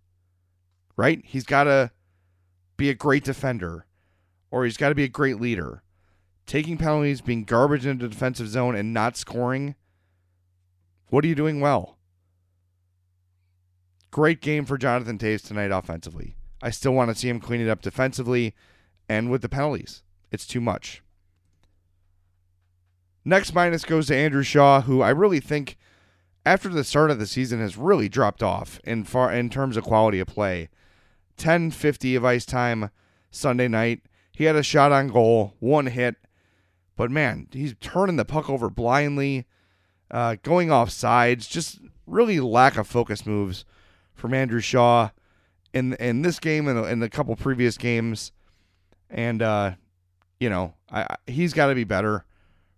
Right? 0.96 1.22
He's 1.24 1.44
got 1.44 1.64
to 1.64 1.90
be 2.76 2.90
a 2.90 2.94
great 2.94 3.24
defender 3.24 3.86
or 4.50 4.64
he's 4.64 4.76
got 4.76 4.90
to 4.90 4.94
be 4.94 5.04
a 5.04 5.08
great 5.08 5.40
leader. 5.40 5.82
Taking 6.46 6.78
penalties, 6.78 7.20
being 7.20 7.44
garbage 7.44 7.84
in 7.84 7.98
the 7.98 8.08
defensive 8.08 8.48
zone, 8.48 8.76
and 8.76 8.94
not 8.94 9.16
scoring. 9.16 9.74
What 11.08 11.24
are 11.24 11.28
you 11.28 11.34
doing 11.34 11.60
well? 11.60 11.98
Great 14.10 14.40
game 14.40 14.64
for 14.64 14.78
Jonathan 14.78 15.18
Toews 15.18 15.46
tonight 15.46 15.72
offensively. 15.72 16.36
I 16.62 16.70
still 16.70 16.92
want 16.92 17.10
to 17.10 17.16
see 17.16 17.28
him 17.28 17.40
clean 17.40 17.60
it 17.60 17.68
up 17.68 17.82
defensively 17.82 18.54
and 19.08 19.30
with 19.30 19.42
the 19.42 19.48
penalties. 19.48 20.02
It's 20.30 20.46
too 20.46 20.60
much. 20.60 21.02
Next 23.24 23.52
minus 23.52 23.84
goes 23.84 24.06
to 24.06 24.16
Andrew 24.16 24.44
Shaw, 24.44 24.82
who 24.82 25.02
I 25.02 25.10
really 25.10 25.40
think 25.40 25.76
after 26.46 26.68
the 26.68 26.84
start 26.84 27.10
of 27.10 27.18
the 27.18 27.26
season 27.26 27.60
has 27.60 27.76
really 27.76 28.08
dropped 28.08 28.42
off 28.42 28.80
in 28.84 29.02
far 29.04 29.32
in 29.32 29.50
terms 29.50 29.76
of 29.76 29.84
quality 29.84 30.20
of 30.20 30.28
play. 30.28 30.68
1050 31.38 32.14
of 32.14 32.24
ice 32.24 32.44
time 32.44 32.90
Sunday 33.30 33.68
night. 33.68 34.02
He 34.32 34.44
had 34.44 34.56
a 34.56 34.62
shot 34.62 34.92
on 34.92 35.08
goal, 35.08 35.54
one 35.60 35.86
hit, 35.86 36.16
but 36.96 37.10
man, 37.10 37.48
he's 37.52 37.74
turning 37.80 38.16
the 38.16 38.24
puck 38.24 38.50
over 38.50 38.68
blindly, 38.70 39.46
uh, 40.10 40.36
going 40.42 40.70
off 40.70 40.90
sides, 40.90 41.46
just 41.46 41.80
really 42.06 42.40
lack 42.40 42.76
of 42.76 42.86
focus 42.86 43.26
moves 43.26 43.64
from 44.14 44.34
Andrew 44.34 44.60
Shaw 44.60 45.10
in 45.72 45.94
in 45.94 46.22
this 46.22 46.38
game 46.38 46.68
and 46.68 46.86
in, 46.86 47.02
a 47.02 47.08
couple 47.08 47.36
previous 47.36 47.76
games, 47.76 48.32
and 49.10 49.42
uh, 49.42 49.72
you 50.40 50.48
know 50.48 50.74
I, 50.90 51.16
he's 51.26 51.52
got 51.52 51.66
to 51.66 51.74
be 51.74 51.84
better 51.84 52.24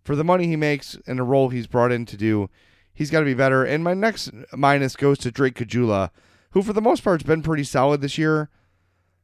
for 0.05 0.17
the 0.17 0.25
money 0.25 0.47
he 0.47 0.57
makes 0.57 0.97
and 1.07 1.19
the 1.19 1.23
role 1.23 1.51
he's 1.51 1.67
brought 1.67 1.93
in 1.93 2.07
to 2.07 2.17
do. 2.17 2.51
He's 2.93 3.11
got 3.11 3.21
to 3.21 3.25
be 3.25 3.35
better. 3.35 3.65
And 3.65 3.85
my 3.85 3.95
next 3.95 4.31
minus 4.53 4.97
goes 4.97 5.19
to 5.19 5.31
Drake 5.31 5.55
Caggiula, 5.55 6.11
who 6.51 6.63
for 6.63 6.73
the 6.73 6.81
most 6.81 7.05
part 7.05 7.21
has 7.21 7.27
been 7.27 7.43
pretty 7.43 7.65
solid 7.65 8.01
this 8.01 8.19
year. 8.19 8.51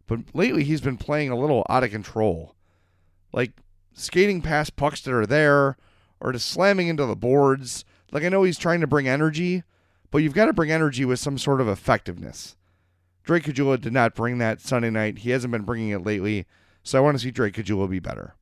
But 0.06 0.20
lately, 0.34 0.64
he's 0.64 0.80
been 0.80 0.98
playing 0.98 1.30
a 1.30 1.38
little 1.38 1.64
out 1.68 1.84
of 1.84 1.90
control. 1.90 2.54
Like 3.32 3.52
skating 3.94 4.42
past 4.42 4.76
pucks 4.76 5.00
that 5.02 5.14
are 5.14 5.26
there 5.26 5.76
or 6.20 6.32
just 6.32 6.46
slamming 6.46 6.88
into 6.88 7.06
the 7.06 7.16
boards. 7.16 7.84
Like, 8.12 8.24
I 8.24 8.28
know 8.28 8.42
he's 8.42 8.58
trying 8.58 8.80
to 8.80 8.86
bring 8.86 9.08
energy, 9.08 9.62
but 10.10 10.18
you've 10.18 10.34
got 10.34 10.46
to 10.46 10.52
bring 10.52 10.70
energy 10.70 11.04
with 11.04 11.18
some 11.18 11.38
sort 11.38 11.60
of 11.60 11.68
effectiveness. 11.68 12.56
Drake 13.24 13.44
Caggiula 13.44 13.80
did 13.80 13.92
not 13.92 14.14
bring 14.14 14.38
that 14.38 14.60
Sunday 14.60 14.90
night. 14.90 15.18
He 15.18 15.30
hasn't 15.30 15.50
been 15.50 15.62
bringing 15.62 15.88
it 15.88 16.04
lately. 16.04 16.46
So 16.82 16.98
I 16.98 17.00
want 17.00 17.16
to 17.16 17.22
see 17.22 17.30
Drake 17.30 17.54
Caggiula 17.54 17.88
be 17.88 17.98
better. 17.98 18.34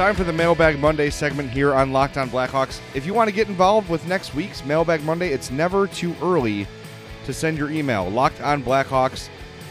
Time 0.00 0.16
for 0.16 0.24
the 0.24 0.32
Mailbag 0.32 0.78
Monday 0.78 1.10
segment 1.10 1.50
here 1.50 1.74
on 1.74 1.92
Locked 1.92 2.16
On 2.16 2.30
Blackhawks. 2.30 2.80
If 2.94 3.04
you 3.04 3.12
want 3.12 3.28
to 3.28 3.36
get 3.36 3.48
involved 3.48 3.90
with 3.90 4.08
next 4.08 4.34
week's 4.34 4.64
Mailbag 4.64 5.02
Monday, 5.02 5.28
it's 5.28 5.50
never 5.50 5.86
too 5.86 6.16
early 6.22 6.66
to 7.26 7.34
send 7.34 7.58
your 7.58 7.70
email. 7.70 8.10
LockedOnBlackhawks 8.10 9.28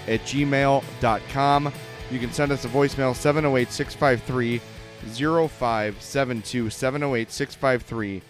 at 0.07 0.19
gmail.com. 0.19 1.73
You 2.11 2.19
can 2.19 2.31
send 2.31 2.51
us 2.51 2.63
a 2.63 2.67
voicemail 2.67 3.15
708 3.15 3.71
653 3.71 4.61
0572. 5.15 6.69
708 6.69 7.31
653 7.31 8.21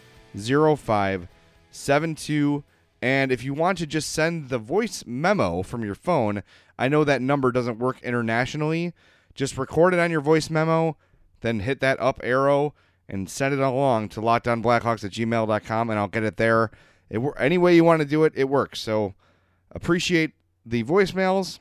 0572. 0.78 2.64
And 3.02 3.30
if 3.30 3.44
you 3.44 3.54
want 3.54 3.78
to 3.80 3.86
just 3.86 4.14
send 4.14 4.48
the 4.48 4.58
voice 4.58 5.04
memo 5.06 5.64
from 5.64 5.84
your 5.84 5.96
phone, 5.96 6.44
I 6.78 6.88
know 6.88 7.04
that 7.04 7.22
number 7.22 7.52
doesn't 7.52 7.78
work 7.78 8.02
internationally. 8.04 8.94
Just 9.36 9.58
record 9.58 9.94
it 9.94 10.00
on 10.00 10.12
your 10.12 10.22
voice 10.22 10.50
memo 10.50 10.96
then 11.42 11.62
hit 11.62 11.80
that 11.80 12.00
up 12.00 12.20
arrow 12.24 12.74
and 13.08 13.30
send 13.30 13.54
it 13.54 13.60
along 13.60 14.10
to 14.10 14.22
lockedonblackhawks 14.22 15.04
at 15.04 15.12
gmail.com 15.12 15.90
and 15.90 16.00
I'll 16.00 16.08
get 16.08 16.24
it 16.24 16.38
there. 16.38 16.72
It, 17.10 17.22
any 17.38 17.58
way 17.58 17.76
you 17.76 17.84
want 17.84 18.02
to 18.02 18.08
do 18.08 18.24
it, 18.24 18.34
it 18.36 18.50
works. 18.50 18.80
So 18.80 19.16
appreciate 19.72 20.34
the 20.66 20.84
voicemails. 20.84 21.60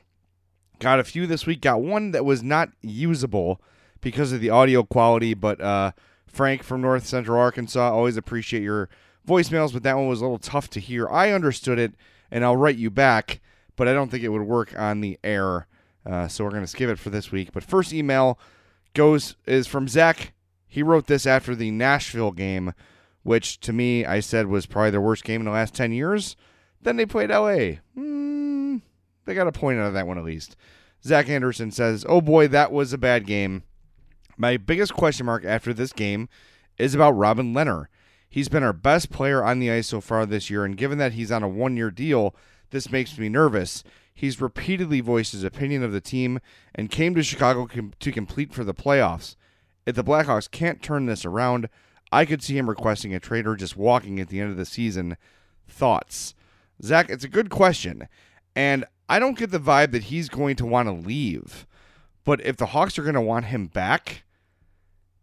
Got 0.79 0.99
a 0.99 1.03
few 1.03 1.27
this 1.27 1.45
week. 1.45 1.61
Got 1.61 1.81
one 1.81 2.11
that 2.11 2.23
was 2.23 2.43
not 2.43 2.69
usable 2.81 3.59
because 4.01 4.31
of 4.31 4.41
the 4.41 4.49
audio 4.49 4.83
quality, 4.83 5.33
but 5.33 5.59
uh, 5.59 5.91
Frank 6.27 6.63
from 6.63 6.81
North 6.81 7.05
Central 7.05 7.39
Arkansas, 7.39 7.91
always 7.91 8.15
appreciate 8.15 8.63
your 8.63 8.89
voicemails, 9.27 9.73
but 9.73 9.83
that 9.83 9.97
one 9.97 10.07
was 10.07 10.21
a 10.21 10.23
little 10.23 10.39
tough 10.39 10.69
to 10.71 10.79
hear. 10.79 11.09
I 11.09 11.31
understood 11.31 11.79
it, 11.79 11.93
and 12.31 12.45
I'll 12.45 12.55
write 12.55 12.77
you 12.77 12.89
back, 12.89 13.41
but 13.75 13.87
I 13.87 13.93
don't 13.93 14.09
think 14.09 14.23
it 14.23 14.29
would 14.29 14.43
work 14.43 14.77
on 14.77 15.01
the 15.01 15.19
air. 15.23 15.67
Uh, 16.05 16.27
so 16.27 16.43
we're 16.43 16.51
going 16.51 16.63
to 16.63 16.67
skip 16.67 16.89
it 16.89 16.99
for 16.99 17.09
this 17.09 17.31
week. 17.31 17.51
But 17.51 17.63
first 17.63 17.91
email 17.91 18.39
goes 18.93 19.35
is 19.45 19.67
from 19.67 19.87
Zach. 19.87 20.33
He 20.67 20.83
wrote 20.83 21.07
this 21.07 21.25
after 21.25 21.55
the 21.55 21.71
Nashville 21.71 22.31
game, 22.31 22.73
which 23.23 23.59
to 23.61 23.73
me 23.73 24.05
I 24.05 24.19
said 24.19 24.47
was 24.47 24.65
probably 24.65 24.91
their 24.91 25.01
worst 25.01 25.23
game 25.23 25.41
in 25.41 25.45
the 25.45 25.51
last 25.51 25.73
ten 25.73 25.91
years. 25.91 26.35
Then 26.81 26.95
they 26.95 27.05
played 27.05 27.29
LA. 27.29 27.79
Mm, 27.97 28.81
they 29.25 29.33
got 29.33 29.47
a 29.47 29.51
point 29.51 29.79
out 29.79 29.87
of 29.87 29.93
that 29.93 30.07
one 30.07 30.17
at 30.17 30.23
least. 30.23 30.55
Zach 31.03 31.29
Anderson 31.29 31.71
says, 31.71 32.05
"Oh 32.07 32.21
boy, 32.21 32.47
that 32.47 32.71
was 32.71 32.93
a 32.93 32.97
bad 32.97 33.25
game." 33.25 33.63
My 34.37 34.57
biggest 34.57 34.93
question 34.93 35.25
mark 35.25 35.43
after 35.43 35.73
this 35.73 35.91
game 35.91 36.29
is 36.77 36.95
about 36.95 37.11
Robin 37.11 37.53
Lehner. 37.53 37.87
He's 38.29 38.47
been 38.47 38.63
our 38.63 38.73
best 38.73 39.09
player 39.09 39.43
on 39.43 39.59
the 39.59 39.71
ice 39.71 39.87
so 39.87 40.01
far 40.01 40.25
this 40.25 40.49
year, 40.49 40.63
and 40.63 40.77
given 40.77 40.97
that 40.99 41.13
he's 41.13 41.31
on 41.31 41.43
a 41.43 41.49
one 41.49 41.75
year 41.75 41.91
deal, 41.91 42.35
this 42.69 42.91
makes 42.91 43.17
me 43.17 43.27
nervous. 43.27 43.83
He's 44.19 44.41
repeatedly 44.41 44.99
voiced 44.99 45.31
his 45.31 45.45
opinion 45.45 45.81
of 45.81 45.93
the 45.93 46.01
team 46.01 46.41
and 46.75 46.91
came 46.91 47.15
to 47.15 47.23
Chicago 47.23 47.65
com- 47.65 47.93
to 48.01 48.11
complete 48.11 48.51
for 48.51 48.65
the 48.65 48.73
playoffs. 48.73 49.37
If 49.85 49.95
the 49.95 50.03
Blackhawks 50.03 50.51
can't 50.51 50.81
turn 50.81 51.05
this 51.05 51.23
around, 51.23 51.69
I 52.11 52.25
could 52.25 52.43
see 52.43 52.57
him 52.57 52.69
requesting 52.69 53.15
a 53.15 53.21
trade 53.21 53.47
or 53.47 53.55
just 53.55 53.77
walking 53.77 54.19
at 54.19 54.27
the 54.27 54.41
end 54.41 54.51
of 54.51 54.57
the 54.57 54.65
season. 54.65 55.15
Thoughts? 55.69 56.35
Zach, 56.83 57.09
it's 57.09 57.23
a 57.23 57.29
good 57.29 57.49
question. 57.49 58.09
And 58.57 58.83
I 59.07 59.19
don't 59.19 59.37
get 59.37 59.51
the 59.51 59.57
vibe 59.57 59.91
that 59.91 60.03
he's 60.03 60.27
going 60.27 60.57
to 60.57 60.65
want 60.65 60.89
to 60.89 60.93
leave. 60.93 61.65
But 62.25 62.45
if 62.45 62.57
the 62.57 62.65
Hawks 62.65 62.99
are 62.99 63.03
going 63.03 63.15
to 63.15 63.21
want 63.21 63.45
him 63.45 63.67
back, 63.67 64.25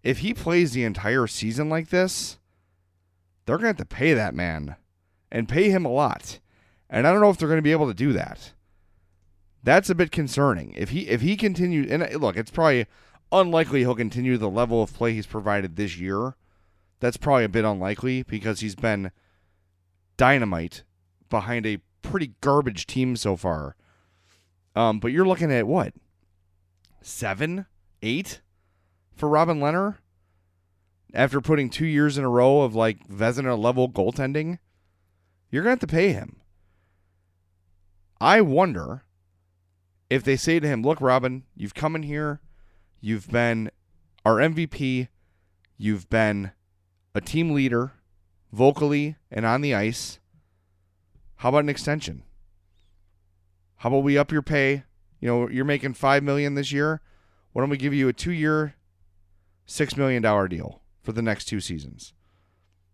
if 0.03 0.21
he 0.21 0.33
plays 0.33 0.73
the 0.73 0.85
entire 0.85 1.27
season 1.27 1.69
like 1.69 1.91
this, 1.91 2.39
they're 3.45 3.59
going 3.59 3.75
to 3.75 3.79
have 3.79 3.89
to 3.89 3.95
pay 3.95 4.15
that 4.15 4.35
man 4.35 4.77
and 5.31 5.51
pay 5.51 5.69
him 5.69 5.85
a 5.85 5.93
lot. 5.93 6.39
And 6.89 7.07
I 7.07 7.13
don't 7.13 7.21
know 7.21 7.29
if 7.29 7.37
they're 7.37 7.47
going 7.47 7.59
to 7.59 7.63
be 7.63 7.73
able 7.73 7.89
to 7.89 7.93
do 7.93 8.15
that. 8.15 8.53
That's 9.67 9.91
a 9.91 9.97
bit 9.97 10.13
concerning. 10.13 10.75
If 10.77 10.91
he 10.91 11.09
if 11.09 11.23
he 11.23 11.37
continues, 11.37 11.91
and 11.91 12.01
uh, 12.01 12.19
look, 12.19 12.37
it's 12.37 12.53
probably 12.53 12.87
unlikely 13.33 13.81
he'll 13.81 13.97
continue 13.97 14.39
the 14.39 14.49
level 14.49 14.81
of 14.81 14.95
play 14.95 15.13
he's 15.13 15.27
provided 15.27 15.75
this 15.75 15.99
year. 15.99 16.37
That's 17.01 17.17
probably 17.17 17.43
a 17.43 17.49
bit 17.49 17.65
unlikely 17.65 18.23
because 18.23 18.61
he's 18.61 18.77
been 18.77 19.11
dynamite 20.17 20.85
behind 21.29 21.67
a 21.67 21.81
pretty 22.01 22.35
garbage 22.41 22.87
team 22.87 23.17
so 23.17 23.35
far. 23.35 23.75
Um, 24.77 25.01
but 25.01 25.11
you're 25.11 25.27
looking 25.27 25.51
at 25.51 25.67
what 25.67 25.95
seven, 27.01 27.67
eight 28.03 28.43
for 29.17 29.29
Robin 29.29 29.59
Lehner 29.59 29.97
after 31.13 31.41
putting 31.41 31.71
two 31.71 31.87
years 31.87 32.17
in 32.17 32.23
a 32.23 32.31
row 32.31 32.61
of 32.61 32.77
like 32.77 33.09
Vezina 33.09 33.59
level 33.59 33.91
goaltending. 33.91 34.61
You're 35.51 35.65
gonna 35.65 35.71
have 35.71 35.81
to 35.81 35.89
pay 35.89 36.13
him. 36.13 36.37
I 38.21 38.41
wonder 38.43 39.03
if 40.09 40.23
they 40.25 40.37
say 40.37 40.61
to 40.61 40.67
him, 40.67 40.83
"Look, 40.83 41.01
Robin, 41.01 41.45
you've 41.55 41.75
come 41.75 41.97
in 41.97 42.03
here, 42.03 42.41
you've 43.01 43.29
been 43.29 43.71
our 44.25 44.41
MVP, 44.41 45.09
you've 45.77 46.09
been 46.09 46.53
a 47.15 47.21
team 47.21 47.53
leader, 47.53 47.93
vocally 48.53 49.17
and 49.31 49.45
on 49.45 49.61
the 49.61 49.75
ice. 49.75 50.19
How 51.37 51.51
about 51.51 51.65
an 51.65 51.69
extension? 51.69 52.23
How 53.77 53.91
about 53.91 54.05
we 54.05 54.17
up 54.17 54.33
your 54.33 54.43
pay? 54.43 54.85
You 55.21 55.29
know, 55.29 55.49
you're 55.49 55.65
making 55.65 55.95
five 55.95 56.23
million 56.23 56.55
this 56.55 56.73
year. 56.73 57.01
Why 57.53 57.63
don't 57.63 57.71
we 57.71 57.77
give 57.77 57.95
you 57.95 58.09
a 58.09 58.13
two-year, 58.13 58.75
six 59.67 59.97
million 59.97 60.23
dollar 60.23 60.49
deal 60.49 60.83
for 61.03 61.13
the 61.13 61.23
next 61.23 61.47
two 61.47 61.61
seasons? 61.61 62.13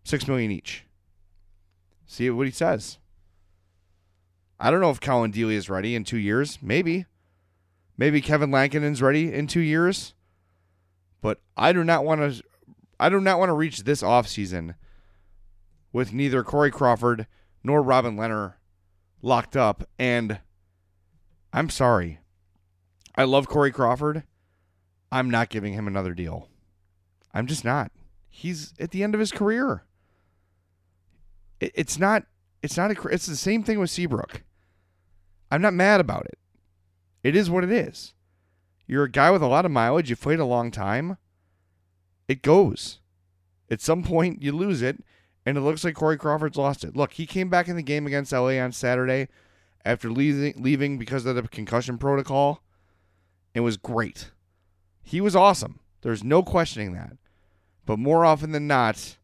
Six 0.05 0.27
million 0.27 0.51
each. 0.51 0.85
See 2.07 2.29
what 2.31 2.46
he 2.46 2.53
says." 2.53 2.98
I 4.64 4.70
don't 4.70 4.81
know 4.81 4.90
if 4.90 5.01
Collin 5.01 5.33
Delia 5.33 5.59
is 5.59 5.68
ready 5.68 5.96
in 5.96 6.05
two 6.05 6.16
years. 6.16 6.61
Maybe. 6.62 7.05
Maybe 7.98 8.20
Kevin 8.20 8.53
Lankinen's 8.53 9.03
ready 9.03 9.35
in 9.35 9.48
two 9.48 9.61
years. 9.61 10.14
But 11.20 11.40
I 11.57 11.72
do 11.72 11.83
not 11.83 12.05
want 12.05 12.20
to 12.20 12.44
I 13.01 13.09
do 13.09 13.20
not 13.20 13.40
want 13.40 13.48
to 13.48 13.55
reach 13.55 13.83
this 13.83 14.03
offseason 14.03 14.77
with 15.92 16.12
neither 16.12 16.44
Corey 16.44 16.70
Crawford 16.70 17.27
nor 17.64 17.83
Robin 17.83 18.16
Lehner 18.16 18.55
locked 19.20 19.57
up. 19.57 19.83
And 19.98 20.38
I'm 21.53 21.68
sorry. 21.68 22.20
I 23.16 23.25
love 23.25 23.48
Corey 23.48 23.72
Crawford. 23.72 24.22
I'm 25.11 25.29
not 25.29 25.48
giving 25.48 25.72
him 25.72 25.88
another 25.88 26.14
deal. 26.14 26.48
I'm 27.35 27.48
just 27.48 27.64
not. 27.64 27.90
He's 28.29 28.75
at 28.79 28.92
the 28.92 29.03
end 29.03 29.14
of 29.14 29.20
his 29.20 29.33
career. 29.33 29.83
it's 31.61 31.98
not. 31.98 32.27
It's 32.62 32.77
not 32.77 32.92
a. 32.92 33.09
It's 33.09 33.27
the 33.27 33.35
same 33.35 33.64
thing 33.64 33.81
with 33.81 33.90
Seabrook. 33.90 34.42
I'm 35.53 35.61
not 35.61 35.75
mad 35.75 36.01
about 36.01 36.25
it. 36.25 36.38
It 37.23 37.37
is 37.37 37.51
what 37.51 37.62
it 37.62 37.71
is. 37.71 38.15
You're 38.87 39.05
a 39.05 39.11
guy 39.11 39.31
with 39.31 39.43
a 39.43 39.47
lot 39.47 39.67
of 39.67 39.71
mileage. 39.71 40.09
You've 40.09 40.23
played 40.23 40.38
a 40.38 40.47
long 40.47 40.71
time. 40.71 41.19
it 42.27 42.41
goes. 42.41 43.01
At 43.71 43.83
some 43.83 44.03
point, 44.03 44.43
you 44.43 44.53
lose 44.53 44.81
it, 44.81 45.05
and 45.45 45.59
it 45.59 45.61
looks 45.61 45.85
like 45.85 45.95
Corey 45.95 46.17
Crawford's 46.17 46.57
lost 46.57 46.85
it. 46.85 46.97
Look, 46.97 47.12
he 47.12 47.27
came 47.27 47.51
back 47.51 47.69
in 47.69 47.77
the 47.77 47.83
game 47.83 48.07
against 48.07 48.33
LA 48.33 48.59
on 48.59 48.73
Saturday 48.73 49.29
after 49.85 50.11
leaving, 50.11 50.55
leaving 50.57 50.99
because 50.99 51.27
of 51.27 51.37
the 51.37 51.43
concussion 51.43 51.99
protocol. 51.99 52.62
It 53.55 53.61
was 53.61 53.77
great. 53.77 54.31
He 55.03 55.21
was 55.21 55.37
awesome. 55.37 55.81
There's 56.01 56.25
no 56.25 56.43
questioning 56.43 56.95
that. 56.95 57.19
But 57.85 57.99
more 57.99 58.25
often 58.25 58.53
than 58.53 58.67
not, 58.67 59.19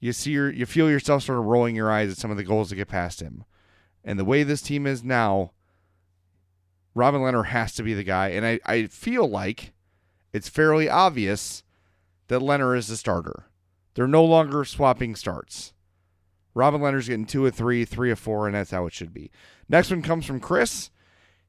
you 0.00 0.12
see 0.12 0.32
your, 0.32 0.50
you 0.50 0.66
feel 0.66 0.90
yourself 0.90 1.22
sort 1.22 1.38
of 1.38 1.44
rolling 1.44 1.76
your 1.76 1.92
eyes 1.92 2.10
at 2.10 2.18
some 2.18 2.32
of 2.32 2.36
the 2.36 2.42
goals 2.42 2.70
that 2.70 2.76
get 2.76 2.88
past 2.88 3.20
him. 3.20 3.44
And 4.08 4.18
the 4.18 4.24
way 4.24 4.42
this 4.42 4.62
team 4.62 4.86
is 4.86 5.04
now, 5.04 5.52
Robin 6.94 7.20
Lehner 7.20 7.44
has 7.44 7.74
to 7.74 7.82
be 7.82 7.92
the 7.92 8.02
guy. 8.02 8.28
And 8.28 8.46
I, 8.46 8.58
I 8.64 8.86
feel 8.86 9.28
like 9.28 9.74
it's 10.32 10.48
fairly 10.48 10.88
obvious 10.88 11.62
that 12.28 12.40
Lehner 12.40 12.74
is 12.74 12.86
the 12.86 12.96
starter. 12.96 13.50
They're 13.92 14.08
no 14.08 14.24
longer 14.24 14.64
swapping 14.64 15.14
starts. 15.14 15.74
Robin 16.54 16.80
Lehner's 16.80 17.08
getting 17.08 17.26
two 17.26 17.44
of 17.44 17.54
three, 17.54 17.84
three 17.84 18.10
of 18.10 18.18
four, 18.18 18.46
and 18.46 18.54
that's 18.54 18.70
how 18.70 18.86
it 18.86 18.94
should 18.94 19.12
be. 19.12 19.30
Next 19.68 19.90
one 19.90 20.00
comes 20.00 20.24
from 20.24 20.40
Chris. 20.40 20.88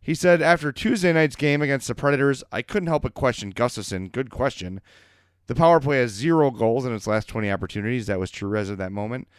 He 0.01 0.13
said, 0.13 0.41
after 0.41 0.73
Tuesday 0.73 1.13
night's 1.13 1.37
game 1.37 1.61
against 1.61 1.87
the 1.87 1.95
Predators, 1.95 2.43
I 2.51 2.61
couldn't 2.61 2.87
help 2.87 3.03
but 3.03 3.13
question 3.13 3.53
Gustafsson. 3.53 4.11
Good 4.11 4.31
question. 4.31 4.81
The 5.47 5.55
power 5.55 5.79
play 5.79 5.99
has 5.99 6.11
zero 6.11 6.51
goals 6.51 6.85
in 6.85 6.93
its 6.93 7.07
last 7.07 7.29
20 7.29 7.49
opportunities. 7.49 8.07
That 8.07 8.19
was 8.19 8.31
true 8.31 8.57
as 8.57 8.69
of 8.69 8.77
that 8.79 8.91
moment. 8.91 9.29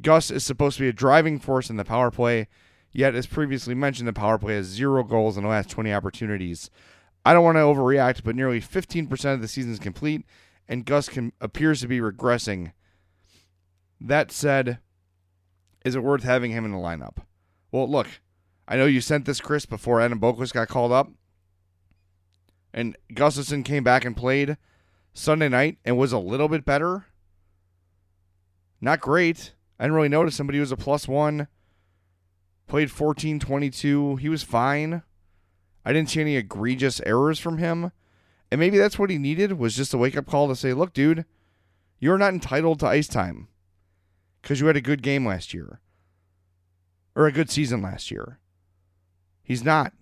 Gus 0.00 0.30
is 0.30 0.44
supposed 0.44 0.76
to 0.76 0.82
be 0.82 0.88
a 0.88 0.92
driving 0.92 1.38
force 1.38 1.70
in 1.70 1.76
the 1.76 1.84
power 1.84 2.10
play, 2.10 2.48
yet, 2.92 3.14
as 3.14 3.26
previously 3.26 3.74
mentioned, 3.74 4.08
the 4.08 4.12
power 4.12 4.38
play 4.38 4.54
has 4.54 4.66
zero 4.66 5.02
goals 5.04 5.36
in 5.36 5.42
the 5.42 5.48
last 5.48 5.70
20 5.70 5.92
opportunities. 5.92 6.70
I 7.24 7.32
don't 7.32 7.44
want 7.44 7.56
to 7.56 7.60
overreact, 7.60 8.24
but 8.24 8.36
nearly 8.36 8.60
15% 8.60 9.34
of 9.34 9.40
the 9.40 9.48
season 9.48 9.72
is 9.72 9.78
complete, 9.78 10.24
and 10.68 10.84
Gus 10.84 11.08
can, 11.08 11.32
appears 11.40 11.80
to 11.80 11.88
be 11.88 12.00
regressing. 12.00 12.72
That 14.00 14.32
said, 14.32 14.78
is 15.84 15.94
it 15.94 16.02
worth 16.02 16.24
having 16.24 16.50
him 16.50 16.64
in 16.64 16.72
the 16.72 16.78
lineup? 16.78 17.18
Well, 17.70 17.88
look, 17.88 18.08
I 18.66 18.76
know 18.76 18.86
you 18.86 19.00
sent 19.00 19.24
this, 19.24 19.40
Chris, 19.40 19.66
before 19.66 20.00
Adam 20.00 20.20
Boqvist 20.20 20.52
got 20.52 20.68
called 20.68 20.92
up, 20.92 21.10
and 22.74 22.96
Gustafsson 23.12 23.64
came 23.64 23.84
back 23.84 24.04
and 24.04 24.16
played 24.16 24.56
Sunday 25.12 25.48
night 25.48 25.78
and 25.84 25.98
was 25.98 26.12
a 26.12 26.18
little 26.18 26.48
bit 26.48 26.64
better. 26.64 27.06
Not 28.80 29.00
great. 29.00 29.52
I 29.78 29.84
didn't 29.84 29.96
really 29.96 30.08
notice 30.08 30.36
somebody 30.36 30.58
who 30.58 30.62
was 30.62 30.72
a 30.72 30.76
plus 30.76 31.08
one. 31.08 31.48
Played 32.66 32.90
14 32.90 33.38
22. 33.38 34.16
He 34.16 34.28
was 34.28 34.42
fine. 34.42 35.02
I 35.84 35.92
didn't 35.92 36.10
see 36.10 36.20
any 36.20 36.36
egregious 36.36 37.00
errors 37.04 37.38
from 37.38 37.58
him. 37.58 37.92
And 38.50 38.58
maybe 38.58 38.78
that's 38.78 38.98
what 38.98 39.10
he 39.10 39.18
needed 39.18 39.54
was 39.54 39.74
just 39.74 39.94
a 39.94 39.98
wake 39.98 40.16
up 40.16 40.26
call 40.26 40.48
to 40.48 40.54
say, 40.54 40.72
look, 40.74 40.92
dude, 40.92 41.24
you're 41.98 42.18
not 42.18 42.34
entitled 42.34 42.80
to 42.80 42.86
ice 42.86 43.08
time 43.08 43.48
because 44.40 44.60
you 44.60 44.66
had 44.66 44.76
a 44.76 44.82
good 44.82 45.02
game 45.02 45.26
last 45.26 45.54
year 45.54 45.80
or 47.14 47.26
a 47.26 47.32
good 47.32 47.50
season 47.50 47.82
last 47.82 48.10
year. 48.10 48.38
He's 49.42 49.64
not. 49.64 49.92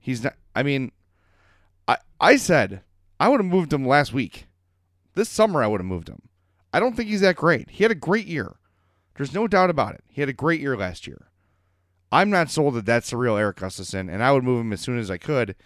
He's 0.00 0.22
not. 0.22 0.34
I 0.54 0.62
mean, 0.62 0.92
I, 1.86 1.98
I 2.20 2.36
said 2.36 2.82
I 3.18 3.28
would 3.28 3.40
have 3.40 3.50
moved 3.50 3.72
him 3.72 3.86
last 3.86 4.12
week. 4.12 4.46
This 5.14 5.28
summer, 5.28 5.62
I 5.62 5.66
would 5.66 5.80
have 5.80 5.86
moved 5.86 6.08
him. 6.08 6.28
I 6.72 6.80
don't 6.80 6.94
think 6.94 7.08
he's 7.08 7.22
that 7.22 7.36
great. 7.36 7.70
He 7.70 7.84
had 7.84 7.90
a 7.90 7.96
great 7.96 8.26
year. 8.26 8.56
There's 9.18 9.34
no 9.34 9.48
doubt 9.48 9.68
about 9.68 9.94
it. 9.94 10.04
He 10.08 10.22
had 10.22 10.28
a 10.28 10.32
great 10.32 10.60
year 10.60 10.76
last 10.76 11.08
year. 11.08 11.26
I'm 12.12 12.30
not 12.30 12.52
sold 12.52 12.74
that 12.74 12.86
that's 12.86 13.10
the 13.10 13.16
real 13.16 13.36
Erik 13.36 13.56
Gustafsson, 13.56 14.08
and 14.08 14.22
I 14.22 14.30
would 14.30 14.44
move 14.44 14.60
him 14.60 14.72
as 14.72 14.80
soon 14.80 14.96
as 14.96 15.10
I 15.10 15.18
could. 15.18 15.56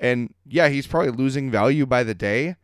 And 0.00 0.32
yeah, 0.46 0.70
he's 0.70 0.86
probably 0.86 1.10
losing 1.10 1.50
value 1.50 1.84
by 1.84 2.02
the 2.02 2.14
day, 2.14 2.56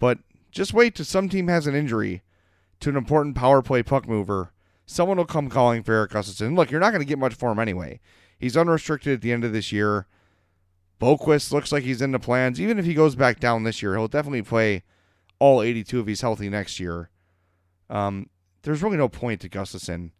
but 0.00 0.18
just 0.50 0.74
wait 0.74 0.96
till 0.96 1.04
some 1.04 1.28
team 1.28 1.46
has 1.46 1.68
an 1.68 1.76
injury 1.76 2.22
to 2.80 2.90
an 2.90 2.96
important 2.96 3.36
power 3.36 3.62
play 3.62 3.84
puck 3.84 4.08
mover. 4.08 4.52
Someone 4.86 5.18
will 5.18 5.24
come 5.24 5.48
calling 5.48 5.84
for 5.84 5.94
Erik 5.94 6.10
Gustafsson. 6.10 6.56
Look, 6.56 6.72
you're 6.72 6.80
not 6.80 6.90
going 6.90 7.00
to 7.00 7.08
get 7.08 7.20
much 7.20 7.34
for 7.34 7.52
him 7.52 7.60
anyway. 7.60 8.00
He's 8.36 8.56
unrestricted 8.56 9.14
at 9.14 9.20
the 9.20 9.30
end 9.30 9.44
of 9.44 9.52
this 9.52 9.70
year. 9.70 10.08
Boqvist 11.00 11.52
looks 11.52 11.70
like 11.70 11.84
he's 11.84 12.02
into 12.02 12.18
plans. 12.18 12.60
Even 12.60 12.80
if 12.80 12.86
he 12.86 12.92
goes 12.92 13.14
back 13.14 13.38
down 13.38 13.62
this 13.62 13.82
year, 13.82 13.94
he'll 13.94 14.08
definitely 14.08 14.42
play 14.42 14.82
all 15.38 15.62
82 15.62 16.00
if 16.00 16.06
he's 16.08 16.22
healthy 16.22 16.48
next 16.48 16.80
year. 16.80 17.08
Um, 17.88 18.28
there's 18.64 18.82
really 18.82 18.96
no 18.96 19.08
point 19.08 19.40
to 19.42 19.48
Gustafsson 19.48 20.10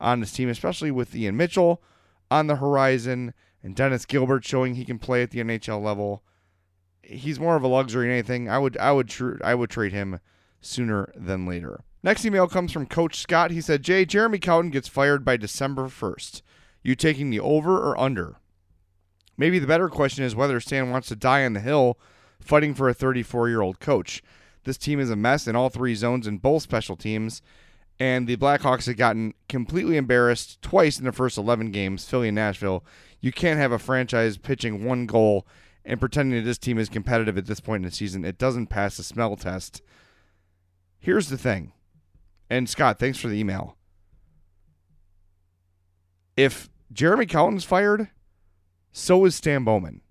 on 0.00 0.20
this 0.20 0.32
team, 0.32 0.48
especially 0.48 0.90
with 0.90 1.14
Ian 1.14 1.36
Mitchell 1.36 1.82
on 2.30 2.46
the 2.46 2.56
horizon 2.56 3.34
and 3.62 3.74
Dennis 3.74 4.06
Gilbert 4.06 4.44
showing 4.44 4.74
he 4.74 4.84
can 4.84 4.98
play 4.98 5.22
at 5.22 5.30
the 5.30 5.40
NHL 5.40 5.82
level. 5.82 6.22
He's 7.02 7.40
more 7.40 7.56
of 7.56 7.62
a 7.62 7.68
luxury 7.68 8.06
than 8.06 8.12
anything. 8.12 8.48
I 8.48 8.58
would 8.58 8.76
I 8.78 8.92
would 8.92 9.08
tr- 9.08 9.42
I 9.44 9.54
would 9.54 9.70
trade 9.70 9.92
him 9.92 10.20
sooner 10.60 11.12
than 11.16 11.46
later. 11.46 11.80
Next 12.02 12.24
email 12.24 12.46
comes 12.46 12.72
from 12.72 12.86
Coach 12.86 13.18
Scott. 13.18 13.50
He 13.50 13.60
said, 13.60 13.82
"Jay, 13.82 14.04
Jeremy 14.04 14.38
Colliton 14.38 14.70
gets 14.70 14.88
fired 14.88 15.24
by 15.24 15.36
December 15.36 15.88
1st. 15.88 16.42
You 16.82 16.94
taking 16.94 17.30
the 17.30 17.40
over 17.40 17.76
or 17.78 17.98
under?" 17.98 18.36
Maybe 19.36 19.58
the 19.58 19.66
better 19.66 19.88
question 19.88 20.24
is 20.24 20.36
whether 20.36 20.60
Stan 20.60 20.90
wants 20.90 21.08
to 21.08 21.16
die 21.16 21.44
on 21.44 21.54
the 21.54 21.60
hill 21.60 21.98
fighting 22.40 22.74
for 22.74 22.88
a 22.88 22.94
34-year-old 22.94 23.80
coach. 23.80 24.22
This 24.64 24.78
team 24.78 25.00
is 25.00 25.10
a 25.10 25.16
mess 25.16 25.46
in 25.46 25.56
all 25.56 25.70
three 25.70 25.94
zones 25.94 26.26
and 26.26 26.42
both 26.42 26.62
special 26.62 26.96
teams 26.96 27.40
and 28.00 28.26
the 28.26 28.36
Blackhawks 28.36 28.86
had 28.86 28.96
gotten 28.96 29.34
completely 29.48 29.96
embarrassed 29.96 30.62
twice 30.62 30.98
in 30.98 31.04
the 31.04 31.12
first 31.12 31.36
11 31.36 31.72
games, 31.72 32.08
Philly 32.08 32.28
and 32.28 32.36
Nashville. 32.36 32.84
You 33.20 33.32
can't 33.32 33.58
have 33.58 33.72
a 33.72 33.78
franchise 33.78 34.38
pitching 34.38 34.84
one 34.84 35.06
goal 35.06 35.46
and 35.84 35.98
pretending 35.98 36.38
that 36.38 36.44
this 36.44 36.58
team 36.58 36.78
is 36.78 36.88
competitive 36.88 37.36
at 37.36 37.46
this 37.46 37.60
point 37.60 37.82
in 37.84 37.90
the 37.90 37.94
season. 37.94 38.24
It 38.24 38.38
doesn't 38.38 38.68
pass 38.68 38.96
the 38.96 39.02
smell 39.02 39.36
test. 39.36 39.82
Here's 41.00 41.28
the 41.28 41.38
thing, 41.38 41.72
and 42.50 42.68
Scott, 42.68 42.98
thanks 42.98 43.18
for 43.18 43.28
the 43.28 43.38
email. 43.38 43.76
If 46.36 46.68
Jeremy 46.92 47.26
Colliton's 47.26 47.64
fired, 47.64 48.10
so 48.92 49.24
is 49.24 49.34
Stan 49.34 49.64
Bowman. 49.64 50.02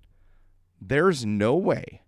There's 0.81 1.25
no 1.25 1.55
way 1.55 2.01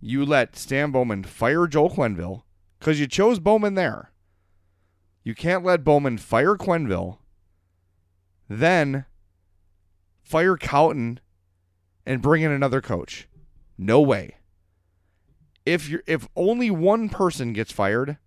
you 0.00 0.24
let 0.24 0.56
Stan 0.56 0.90
Bowman 0.90 1.24
fire 1.24 1.66
Joel 1.66 1.90
Quenneville 1.90 2.42
because 2.78 3.00
you 3.00 3.06
chose 3.06 3.38
Bowman 3.38 3.74
there 3.74 4.12
you 5.26 5.34
can't 5.34 5.64
let 5.64 5.82
Bowman 5.82 6.18
fire 6.18 6.54
Quenneville, 6.54 7.18
then 8.48 9.06
fire 10.22 10.56
Colliton 10.56 11.18
and 12.06 12.22
bring 12.22 12.42
in 12.42 12.52
another 12.52 12.80
coach. 12.80 13.26
No 13.76 14.00
way. 14.00 14.36
If 15.64 15.88
you 15.88 16.00
if 16.06 16.28
only 16.36 16.70
one 16.70 17.08
person 17.08 17.52
gets 17.52 17.72
fired, 17.72 18.18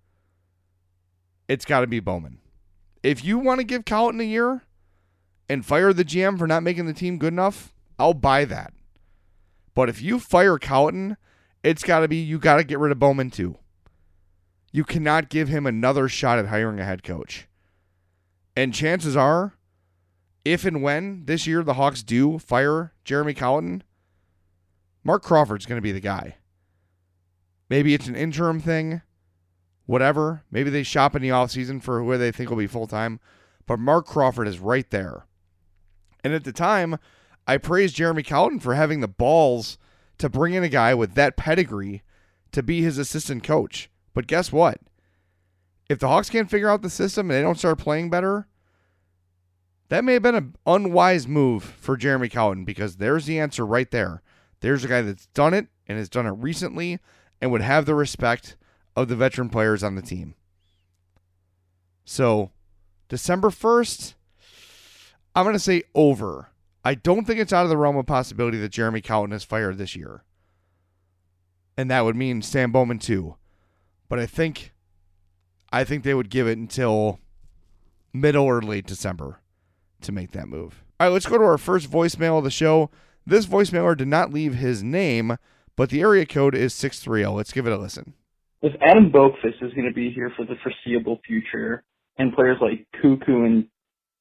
it's 1.47 1.63
got 1.63 1.79
to 1.79 1.87
be 1.87 2.01
Bowman. 2.01 2.39
If 3.01 3.23
you 3.23 3.37
want 3.37 3.61
to 3.61 3.65
give 3.65 3.85
Colliton 3.85 4.19
a 4.19 4.25
year 4.25 4.63
and 5.47 5.65
fire 5.65 5.93
the 5.93 6.03
GM 6.03 6.37
for 6.37 6.47
not 6.47 6.63
making 6.63 6.85
the 6.85 6.93
team 6.93 7.17
good 7.17 7.31
enough, 7.31 7.73
I'll 7.97 8.13
buy 8.13 8.43
that. 8.43 8.73
But 9.73 9.87
if 9.87 10.01
you 10.01 10.19
fire 10.19 10.59
Colliton, 10.59 11.15
it's 11.63 11.83
got 11.83 12.01
to 12.01 12.09
be 12.09 12.17
you 12.17 12.39
got 12.39 12.57
to 12.57 12.65
get 12.65 12.77
rid 12.77 12.91
of 12.91 12.99
Bowman 12.99 13.31
too. 13.31 13.57
You 14.71 14.83
cannot 14.83 15.29
give 15.29 15.47
him 15.47 15.65
another 15.65 16.07
shot 16.07 16.39
at 16.39 16.47
hiring 16.47 16.79
a 16.79 16.85
head 16.85 17.03
coach. 17.03 17.47
And 18.55 18.73
chances 18.73 19.15
are, 19.15 19.55
if 20.45 20.65
and 20.65 20.81
when 20.81 21.25
this 21.25 21.47
year 21.47 21.63
the 21.63 21.75
Hawks 21.75 22.03
do 22.03 22.39
fire 22.39 22.93
Jeremy 23.03 23.33
Colliton, 23.33 23.83
Marc 25.03 25.23
Crawford's 25.23 25.65
going 25.65 25.77
to 25.77 25.81
be 25.81 25.91
the 25.91 25.99
guy. 25.99 26.37
Maybe 27.69 27.93
it's 27.93 28.07
an 28.07 28.15
interim 28.15 28.59
thing, 28.59 29.01
whatever. 29.85 30.43
Maybe 30.51 30.69
they 30.69 30.83
shop 30.83 31.15
in 31.15 31.21
the 31.21 31.29
offseason 31.29 31.81
for 31.81 32.03
who 32.03 32.17
they 32.17 32.31
think 32.31 32.49
will 32.49 32.57
be 32.57 32.67
full 32.67 32.87
time. 32.87 33.19
But 33.65 33.79
Marc 33.79 34.05
Crawford 34.05 34.47
is 34.47 34.59
right 34.59 34.89
there. 34.89 35.25
And 36.23 36.33
at 36.33 36.43
the 36.43 36.51
time, 36.51 36.97
I 37.47 37.57
praised 37.57 37.95
Jeremy 37.95 38.23
Colliton 38.23 38.59
for 38.59 38.75
having 38.75 38.99
the 38.99 39.07
balls 39.07 39.77
to 40.17 40.29
bring 40.29 40.53
in 40.53 40.63
a 40.63 40.69
guy 40.69 40.93
with 40.93 41.13
that 41.15 41.37
pedigree 41.37 42.03
to 42.51 42.61
be 42.61 42.81
his 42.81 42.97
assistant 42.97 43.43
coach. 43.43 43.89
But 44.19 44.27
guess 44.27 44.51
what? 44.51 44.81
If 45.87 45.99
the 45.99 46.09
Hawks 46.09 46.29
can't 46.29 46.49
figure 46.49 46.69
out 46.69 46.81
the 46.81 46.89
system 46.89 47.31
and 47.31 47.37
they 47.37 47.41
don't 47.41 47.57
start 47.57 47.79
playing 47.79 48.09
better, 48.09 48.47
that 49.87 50.03
may 50.03 50.11
have 50.11 50.23
been 50.23 50.35
an 50.35 50.55
unwise 50.65 51.25
move 51.25 51.63
for 51.63 51.95
Jeremy 51.95 52.27
Colliton 52.27 52.65
because 52.65 52.97
there's 52.97 53.27
the 53.27 53.39
answer 53.39 53.65
right 53.65 53.89
there. 53.91 54.21
There's 54.59 54.83
a 54.83 54.89
guy 54.89 55.03
that's 55.03 55.27
done 55.27 55.53
it 55.53 55.67
and 55.87 55.97
has 55.97 56.09
done 56.09 56.25
it 56.25 56.31
recently 56.31 56.99
and 57.39 57.49
would 57.49 57.61
have 57.61 57.85
the 57.85 57.95
respect 57.95 58.57
of 58.93 59.07
the 59.07 59.15
veteran 59.15 59.47
players 59.47 59.83
on 59.83 59.95
the 59.95 60.01
team. 60.01 60.35
So, 62.03 62.51
December 63.07 63.51
1st, 63.51 64.15
I'm 65.33 65.45
going 65.45 65.55
to 65.55 65.59
say 65.59 65.83
over. 65.95 66.49
I 66.83 66.93
don't 66.93 67.23
think 67.23 67.39
it's 67.39 67.53
out 67.53 67.63
of 67.63 67.69
the 67.69 67.77
realm 67.77 67.95
of 67.95 68.05
possibility 68.05 68.57
that 68.57 68.73
Jeremy 68.73 68.99
Colliton 68.99 69.31
is 69.33 69.45
fired 69.45 69.77
this 69.77 69.95
year. 69.95 70.25
And 71.77 71.89
that 71.89 72.01
would 72.01 72.17
mean 72.17 72.41
Stan 72.41 72.71
Bowman 72.71 72.99
too. 72.99 73.37
But 74.09 74.19
I 74.19 74.25
think 74.25 74.73
I 75.71 75.83
think 75.83 76.03
they 76.03 76.13
would 76.13 76.29
give 76.29 76.47
it 76.47 76.57
until 76.57 77.19
middle 78.11 78.45
or 78.45 78.61
late 78.61 78.87
December 78.87 79.39
to 80.01 80.11
make 80.11 80.31
that 80.31 80.47
move. 80.47 80.83
All 80.99 81.07
right, 81.07 81.13
let's 81.13 81.27
go 81.27 81.37
to 81.37 81.43
our 81.43 81.57
first 81.57 81.89
voicemail 81.89 82.37
of 82.37 82.43
the 82.43 82.51
show. 82.51 82.89
This 83.25 83.45
voicemailer 83.45 83.95
did 83.95 84.07
not 84.07 84.33
leave 84.33 84.55
his 84.55 84.81
name, 84.81 85.37
but 85.75 85.91
the 85.91 86.01
area 86.01 86.25
code 86.25 86.55
is 86.55 86.73
630. 86.73 87.27
Let's 87.35 87.53
give 87.53 87.67
it 87.67 87.73
a 87.73 87.77
listen. 87.77 88.13
If 88.61 88.73
Adam 88.81 89.11
Boqvist 89.11 89.61
is 89.61 89.73
going 89.73 89.87
to 89.87 89.93
be 89.93 90.11
here 90.11 90.31
for 90.35 90.43
the 90.43 90.55
foreseeable 90.63 91.21
future, 91.25 91.83
and 92.17 92.33
players 92.33 92.57
like 92.61 92.85
Koekkoek 93.01 93.27
and 93.27 93.67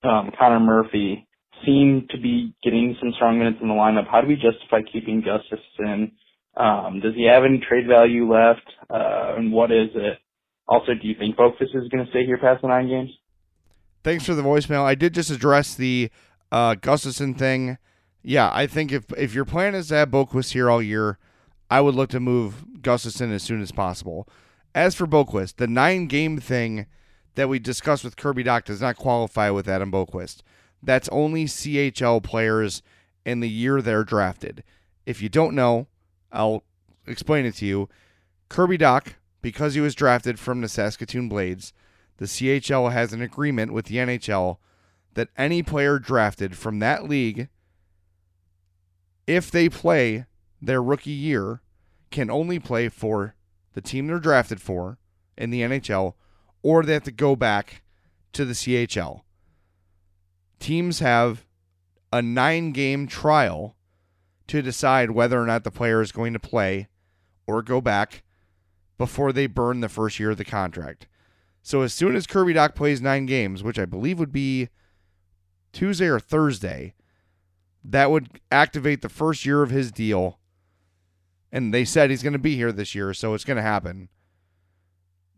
um, 0.05 0.31
Connor 0.39 0.61
Murphy 0.61 1.27
seem 1.67 2.07
to 2.11 2.19
be 2.19 2.55
getting 2.63 2.97
some 3.01 3.13
strong 3.17 3.39
minutes 3.39 3.59
in 3.61 3.69
the 3.69 3.75
lineup, 3.75 4.07
how 4.09 4.21
do 4.21 4.29
we 4.29 4.37
justify 4.37 4.81
keeping 4.91 5.23
Gustafsson? 5.23 6.13
Um, 6.59 7.01
does 7.01 7.15
he 7.15 7.29
have 7.33 7.45
any 7.45 7.59
trade 7.59 7.87
value 7.87 8.31
left? 8.31 8.69
Uh, 8.91 9.37
and 9.37 9.53
what 9.53 9.71
is 9.71 9.91
it? 9.95 10.19
Also, 10.67 10.93
do 10.93 11.07
you 11.07 11.15
think 11.19 11.37
Boqvist 11.37 11.75
is 11.75 11.89
going 11.89 12.05
to 12.05 12.11
stay 12.11 12.27
here 12.27 12.37
past 12.37 12.63
the 12.63 12.69
nine 12.69 12.89
games? 12.89 13.11
Thanks 14.03 14.27
for 14.27 14.35
the 14.35 14.43
voicemail. 14.43 14.83
I 14.83 14.95
did 14.95 15.15
just 15.15 15.31
address 15.31 15.75
the 15.75 16.11
uh, 16.51 16.75
Gustafsson 16.75 17.39
thing. 17.39 17.79
Yeah, 18.23 18.51
I 18.53 18.67
think 18.67 18.93
if 18.93 19.05
if 19.17 19.35
your 19.35 19.45
plan 19.45 19.75
is 19.75 19.89
to 19.89 19.95
have 19.95 20.11
Boqvist 20.11 20.53
here 20.53 20.69
all 20.69 20.83
year, 20.83 21.19
I 21.71 21.81
would 21.81 21.95
look 21.95 22.11
to 22.11 22.21
move 22.21 22.65
Gustafsson 22.81 23.33
as 23.33 23.43
soon 23.43 23.63
as 23.63 23.73
possible. 23.73 24.29
As 24.75 24.95
for 24.95 25.07
Boqvist, 25.07 25.57
the 25.57 25.67
nine 25.67 26.07
game 26.07 26.39
thing 26.39 26.87
that 27.37 27.49
we 27.49 27.59
discussed 27.59 28.05
with 28.05 28.17
Kirby 28.17 28.45
Dach 28.45 28.65
does 28.65 28.81
not 28.81 28.97
qualify 28.97 29.51
with 29.51 29.69
Adam 29.69 29.93
Boqvist. 29.93 30.43
That's 30.83 31.09
only 31.11 31.45
CHL 31.45 32.23
players 32.23 32.83
in 33.25 33.41
the 33.41 33.49
year 33.49 33.81
they're 33.81 34.05
drafted. 34.05 34.65
If 35.07 35.23
you 35.23 35.29
don't 35.29 35.55
know, 35.55 35.87
I'll 36.33 36.65
explain 37.07 37.47
it 37.47 37.55
to 37.57 37.67
you. 37.67 37.89
Kirby 38.49 38.79
Dach, 38.79 39.15
because 39.43 39.75
he 39.75 39.81
was 39.81 39.95
drafted 39.95 40.39
from 40.39 40.61
the 40.61 40.69
Saskatoon 40.69 41.29
Blades, 41.29 41.73
the 42.19 42.27
CHL 42.27 42.93
has 42.93 43.13
an 43.13 43.23
agreement 43.23 43.73
with 43.73 43.87
the 43.87 43.97
NHL 43.97 44.59
that 45.15 45.29
any 45.37 45.63
player 45.63 45.99
drafted 45.99 46.57
from 46.57 46.79
that 46.79 47.09
league, 47.09 47.49
if 49.27 49.51
they 49.51 49.69
play 49.69 50.27
their 50.61 50.83
rookie 50.83 51.11
year, 51.11 51.61
can 52.11 52.31
only 52.31 52.59
play 52.59 52.89
for 52.89 53.35
the 53.75 53.81
team 53.81 54.07
they're 54.07 54.19
drafted 54.19 54.61
for 54.61 54.99
in 55.37 55.51
the 55.51 55.61
NHL, 55.61 56.15
or 56.63 56.83
they 56.83 56.95
have 56.95 57.05
to 57.05 57.13
go 57.13 57.37
back 57.37 57.83
to 58.33 58.45
the 58.45 58.55
CHL. 58.55 59.23
Teams 60.59 60.99
have 60.99 61.47
a 62.13 62.23
nine 62.23 62.73
game 62.73 63.07
trial 63.07 63.77
to 64.49 64.63
decide 64.63 65.13
whether 65.13 65.41
or 65.41 65.47
not 65.47 65.65
the 65.65 65.71
player 65.71 66.01
is 66.01 66.13
going 66.13 66.33
to 66.33 66.39
play 66.39 66.89
or 67.47 67.63
go 67.63 67.81
back 67.81 68.23
before 68.97 69.33
they 69.33 69.47
burn 69.47 69.81
the 69.81 69.89
first 69.89 70.19
year 70.19 70.33
of 70.33 70.39
the 70.39 70.45
contract. 70.45 71.07
So 71.63 71.83
as 71.83 71.95
soon 71.95 72.17
as 72.17 72.27
Kirby 72.27 72.55
Dach 72.55 72.75
plays 72.75 73.01
nine 73.01 73.27
games, 73.27 73.63
which 73.63 73.79
I 73.79 73.85
believe 73.85 74.19
would 74.19 74.33
be 74.33 74.69
Tuesday 75.73 76.07
or 76.07 76.19
Thursday, 76.19 76.95
that 77.85 78.11
would 78.11 78.41
activate 78.51 79.03
the 79.03 79.09
first 79.09 79.47
year 79.47 79.63
of 79.63 79.71
his 79.71 79.93
deal. 79.93 80.39
And 81.53 81.73
they 81.73 81.85
said 81.85 82.11
he's 82.11 82.23
going 82.23 82.33
to 82.33 82.39
be 82.39 82.57
here 82.57 82.73
this 82.73 82.95
year, 82.95 83.15
so 83.15 83.35
it's 83.35 83.45
going 83.45 83.57
to 83.57 83.63
happen. 83.63 84.09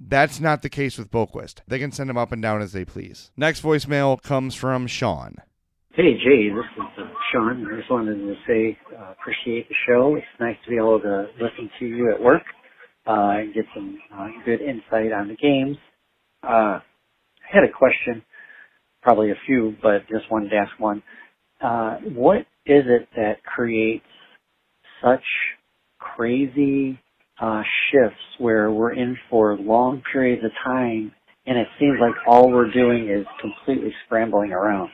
That's 0.01 0.41
not 0.41 0.63
the 0.63 0.71
case 0.71 0.97
with 0.97 1.11
Boqvist. 1.11 1.61
They 1.69 1.79
can 1.79 1.93
send 1.93 2.09
him 2.09 2.17
up 2.17 2.33
and 2.33 2.41
down 2.41 2.63
as 2.63 2.73
they 2.73 2.85
please. 2.85 3.31
Next 3.37 3.63
voicemail 3.63 4.21
comes 4.21 4.55
from 4.55 4.87
Sean. 4.87 5.37
Hey, 5.95 6.15
Jay, 6.15 6.51
this 6.51 6.65
is 6.77 6.85
uh, 7.05 7.09
Sean. 7.33 7.67
I 7.73 7.79
just 7.79 7.91
wanted 7.91 8.17
to 8.19 8.35
say 8.47 8.79
uh, 8.97 9.13
appreciate 9.13 9.69
the 9.69 9.75
show. 9.89 10.15
It's 10.17 10.27
nice 10.41 10.57
to 10.65 10.71
be 10.71 10.77
able 10.77 11.01
to 11.01 11.27
listen 11.43 11.69
to 11.81 11.87
you 11.87 12.13
at 12.15 12.23
work 12.23 12.43
uh, 13.09 13.39
and 13.41 13.55
get 13.55 13.65
some 13.75 13.99
uh, 14.17 14.29
good 14.45 14.61
insight 14.61 15.13
on 15.13 15.29
the 15.29 15.37
games. 15.37 15.79
Uh, 16.45 16.79
I 16.81 16.83
had 17.53 17.65
a 17.65 17.73
question, 17.73 18.23
probably 19.03 19.31
a 19.33 19.37
few, 19.47 19.77
but 19.83 20.09
just 20.09 20.31
wanted 20.31 20.51
to 20.51 20.57
ask 20.57 20.73
one. 20.81 21.03
Uh, 21.63 21.97
what 22.15 22.41
is 22.67 22.85
it 22.87 23.09
that 23.17 23.45
creates 23.45 24.05
such 25.05 25.25
crazy 25.99 26.99
uh, 27.41 27.63
shifts 27.93 28.23
where 28.39 28.71
we're 28.71 28.95
in 28.95 29.17
for 29.31 29.57
long 29.59 30.03
periods 30.13 30.45
of 30.45 30.53
time 30.65 31.13
and 31.47 31.59
it 31.59 31.69
seems 31.81 31.99
like 32.01 32.15
all 32.29 32.51
we're 32.51 32.71
doing 32.73 33.09
is 33.11 33.27
completely 33.41 33.93
scrambling 34.07 34.53
around? 34.53 34.91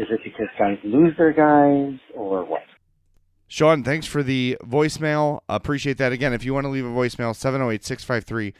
Is 0.00 0.06
it 0.10 0.20
because 0.24 0.46
guys 0.58 0.78
lose 0.82 1.14
their 1.18 1.34
guys 1.34 2.00
or 2.14 2.42
what? 2.46 2.62
Sean, 3.48 3.84
thanks 3.84 4.06
for 4.06 4.22
the 4.22 4.56
voicemail. 4.64 5.40
Appreciate 5.46 5.98
that. 5.98 6.10
Again, 6.10 6.32
if 6.32 6.42
you 6.42 6.54
want 6.54 6.64
to 6.64 6.70
leave 6.70 6.86
a 6.86 6.88
voicemail, 6.88 7.36
708 7.36 7.84
653 7.84 8.54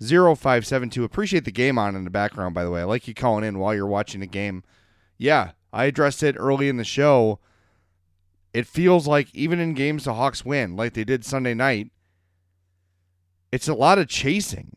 0572. 0.00 1.02
Appreciate 1.02 1.44
the 1.44 1.50
game 1.50 1.78
on 1.78 1.96
in 1.96 2.04
the 2.04 2.10
background, 2.10 2.54
by 2.54 2.62
the 2.62 2.70
way. 2.70 2.82
I 2.82 2.84
like 2.84 3.08
you 3.08 3.14
calling 3.14 3.42
in 3.42 3.58
while 3.58 3.74
you're 3.74 3.88
watching 3.88 4.20
the 4.20 4.28
game. 4.28 4.62
Yeah, 5.18 5.52
I 5.72 5.86
addressed 5.86 6.22
it 6.22 6.36
early 6.38 6.68
in 6.68 6.76
the 6.76 6.84
show. 6.84 7.40
It 8.52 8.68
feels 8.68 9.08
like 9.08 9.34
even 9.34 9.58
in 9.58 9.74
games 9.74 10.04
the 10.04 10.14
Hawks 10.14 10.44
win, 10.44 10.76
like 10.76 10.94
they 10.94 11.02
did 11.02 11.24
Sunday 11.24 11.54
night, 11.54 11.90
it's 13.50 13.66
a 13.66 13.74
lot 13.74 13.98
of 13.98 14.06
chasing. 14.06 14.76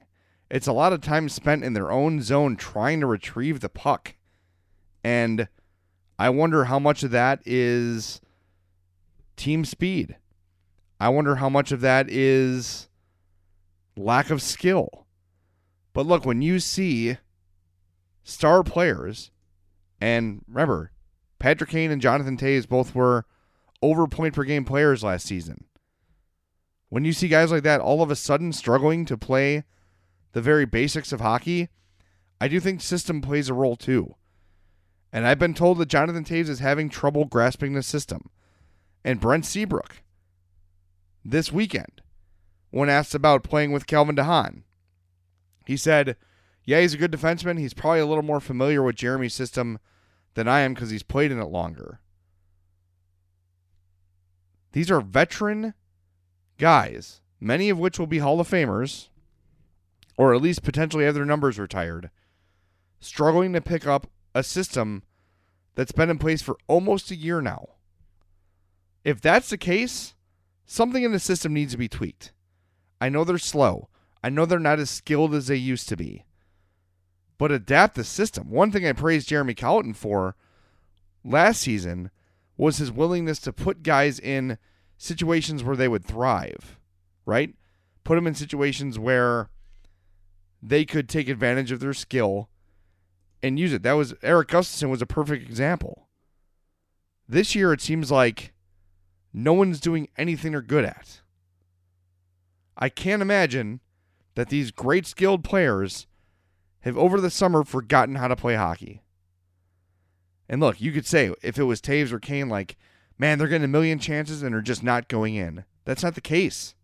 It's 0.50 0.66
a 0.66 0.74
lot 0.74 0.94
of 0.94 1.02
time 1.02 1.30
spent 1.30 1.64
in 1.64 1.74
their 1.74 1.92
own 1.92 2.24
zone 2.24 2.56
trying 2.56 3.02
to 3.02 3.06
retrieve 3.06 3.60
the 3.60 3.70
puck. 3.70 4.16
And 5.04 5.48
I 6.20 6.30
wonder 6.30 6.66
how 6.66 6.80
much 6.80 7.04
of 7.04 7.12
that 7.12 7.42
is 7.46 8.22
team 9.36 9.66
speed. 9.66 10.18
I 11.00 11.10
wonder 11.10 11.36
how 11.36 11.50
much 11.50 11.72
of 11.72 11.82
that 11.82 12.10
is 12.10 12.90
lack 13.96 14.30
of 14.30 14.42
skill. 14.42 15.06
But 15.94 16.06
look, 16.06 16.26
when 16.26 16.42
you 16.42 16.60
see 16.60 17.18
star 18.24 18.64
players, 18.64 19.32
and 20.02 20.44
remember, 20.48 20.92
Patrick 21.40 21.70
Kane 21.70 21.92
and 21.92 22.02
Jonathan 22.02 22.38
Toews 22.38 22.68
both 22.68 22.96
were 22.96 23.26
over 23.82 24.08
point 24.08 24.34
per 24.34 24.44
game 24.44 24.66
players 24.66 25.04
last 25.04 25.26
season. 25.26 25.66
When 26.90 27.06
you 27.06 27.14
see 27.14 27.28
guys 27.28 27.52
like 27.52 27.64
that 27.64 27.82
all 27.82 28.02
of 28.02 28.10
a 28.10 28.16
sudden 28.16 28.54
struggling 28.54 29.06
to 29.06 29.18
play 29.18 29.66
the 30.32 30.42
very 30.42 30.66
basics 30.66 31.12
of 31.12 31.22
hockey, 31.22 31.70
I 32.40 32.48
do 32.48 32.60
think 32.60 32.82
system 32.82 33.22
plays 33.22 33.50
a 33.50 33.54
role 33.54 33.76
too. 33.76 34.16
And 35.12 35.26
I've 35.26 35.40
been 35.40 35.54
told 35.54 35.78
that 35.78 35.88
Jonathan 35.88 36.24
Toews 36.24 36.50
is 36.50 36.60
having 36.60 36.90
trouble 36.90 37.26
grasping 37.26 37.74
the 37.74 37.84
system. 37.84 38.30
And 39.04 39.20
Brent 39.20 39.46
Seabrook, 39.46 40.04
this 41.24 41.52
weekend, 41.52 42.02
when 42.72 42.90
asked 42.90 43.16
about 43.16 43.44
playing 43.44 43.72
with 43.72 43.88
Calvin 43.88 44.16
DeHaan, 44.16 44.64
he 45.66 45.78
said, 45.78 46.18
Yeah, 46.66 46.82
he's 46.82 46.94
a 46.94 46.98
good 46.98 47.12
defenseman. 47.12 47.60
He's 47.60 47.74
probably 47.74 48.00
a 48.00 48.06
little 48.06 48.24
more 48.24 48.40
familiar 48.40 48.84
with 48.84 48.96
Jeremy's 48.96 49.34
system 49.34 49.80
than 50.34 50.48
I 50.48 50.62
am 50.62 50.74
because 50.74 50.90
he's 50.90 51.04
played 51.04 51.32
in 51.32 51.40
it 51.40 51.46
longer. 51.46 52.00
These 54.74 54.92
are 54.92 55.02
veteran 55.02 55.74
guys, 56.58 57.22
many 57.40 57.70
of 57.70 57.80
which 57.80 57.98
will 57.98 58.08
be 58.08 58.20
Hall 58.20 58.40
of 58.40 58.50
Famers, 58.50 59.08
or 60.18 60.34
at 60.34 60.42
least 60.42 60.64
potentially 60.64 61.06
have 61.06 61.16
their 61.16 61.26
numbers 61.26 61.58
retired, 61.58 62.10
struggling 63.00 63.54
to 63.54 63.62
pick 63.62 63.88
up 63.88 64.08
a 64.38 64.44
system 64.44 65.02
that's 65.74 65.92
been 65.92 66.12
in 66.12 66.20
place 66.20 66.44
for 66.44 66.58
almost 66.68 67.10
a 67.10 67.16
year 67.16 67.42
now. 67.42 67.70
If 69.04 69.20
that's 69.20 69.50
the 69.50 69.58
case, 69.58 70.14
something 70.68 71.04
in 71.04 71.12
the 71.12 71.20
system 71.20 71.56
needs 71.56 71.72
to 71.72 71.78
be 71.78 71.88
tweaked. 71.88 72.34
I 73.02 73.10
know 73.10 73.24
they're 73.24 73.40
slow. 73.40 73.90
I 74.24 74.30
know 74.30 74.46
they're 74.46 74.60
not 74.60 74.80
as 74.80 74.92
skilled 74.92 75.34
as 75.34 75.48
they 75.48 75.56
used 75.56 75.90
to 75.90 75.98
be. 75.98 76.26
But 77.40 77.52
adapt 77.52 77.96
the 77.96 78.04
system. 78.04 78.52
One 78.52 78.72
thing 78.72 78.86
I 78.86 78.94
praised 78.94 79.28
Jeremy 79.28 79.56
Colliton 79.56 79.96
for 79.96 80.36
last 81.24 81.62
season 81.62 82.12
was 82.58 82.78
his 82.78 82.92
willingness 82.92 83.40
to 83.40 83.54
put 83.54 83.82
guys 83.82 84.20
in 84.20 84.60
situations 85.00 85.64
where 85.64 85.76
they 85.76 85.88
would 85.88 86.06
thrive, 86.06 86.78
right? 87.26 87.56
Put 88.04 88.16
them 88.16 88.28
in 88.28 88.36
situations 88.36 89.00
where 89.00 89.50
they 90.62 90.86
could 90.86 91.10
take 91.10 91.28
advantage 91.28 91.72
of 91.72 91.80
their 91.80 91.94
skill 91.94 92.50
and 93.42 93.60
use 93.60 93.74
it. 93.74 93.84
That 93.84 93.94
was 93.94 94.14
Erik 94.22 94.50
Gustafsson 94.50 94.90
was 94.90 95.02
a 95.02 95.06
perfect 95.06 95.48
example. 95.48 96.08
This 97.28 97.56
year 97.56 97.74
it 97.74 97.82
seems 97.82 98.12
like 98.12 98.54
no 99.34 99.54
one's 99.54 99.80
doing 99.80 100.08
anything 100.18 100.52
they're 100.52 100.62
good 100.62 100.86
at. 100.86 101.22
I 102.78 102.90
can't 102.90 103.22
imagine 103.22 103.82
that 104.36 104.50
these 104.50 104.72
great 104.72 105.06
skilled 105.06 105.44
players 105.44 106.08
have 106.82 106.98
over 106.98 107.20
the 107.20 107.30
summer 107.30 107.64
forgotten 107.64 108.16
how 108.16 108.28
to 108.28 108.36
play 108.36 108.56
hockey. 108.56 109.02
And 110.48 110.62
look, 110.62 110.80
you 110.80 110.92
could 110.92 111.06
say 111.06 111.34
if 111.42 111.58
it 111.58 111.64
was 111.64 111.82
Toews 111.82 112.12
or 112.12 112.20
Kane, 112.20 112.48
like, 112.48 112.78
man, 113.18 113.38
they're 113.38 113.48
getting 113.48 113.66
a 113.66 113.68
million 113.68 114.00
chances 114.00 114.44
and 114.44 114.56
are 114.56 114.62
just 114.62 114.84
not 114.84 115.10
going 115.10 115.36
in. 115.36 115.66
That's 115.86 116.04
not 116.04 116.16
the 116.16 116.22
case. 116.22 116.76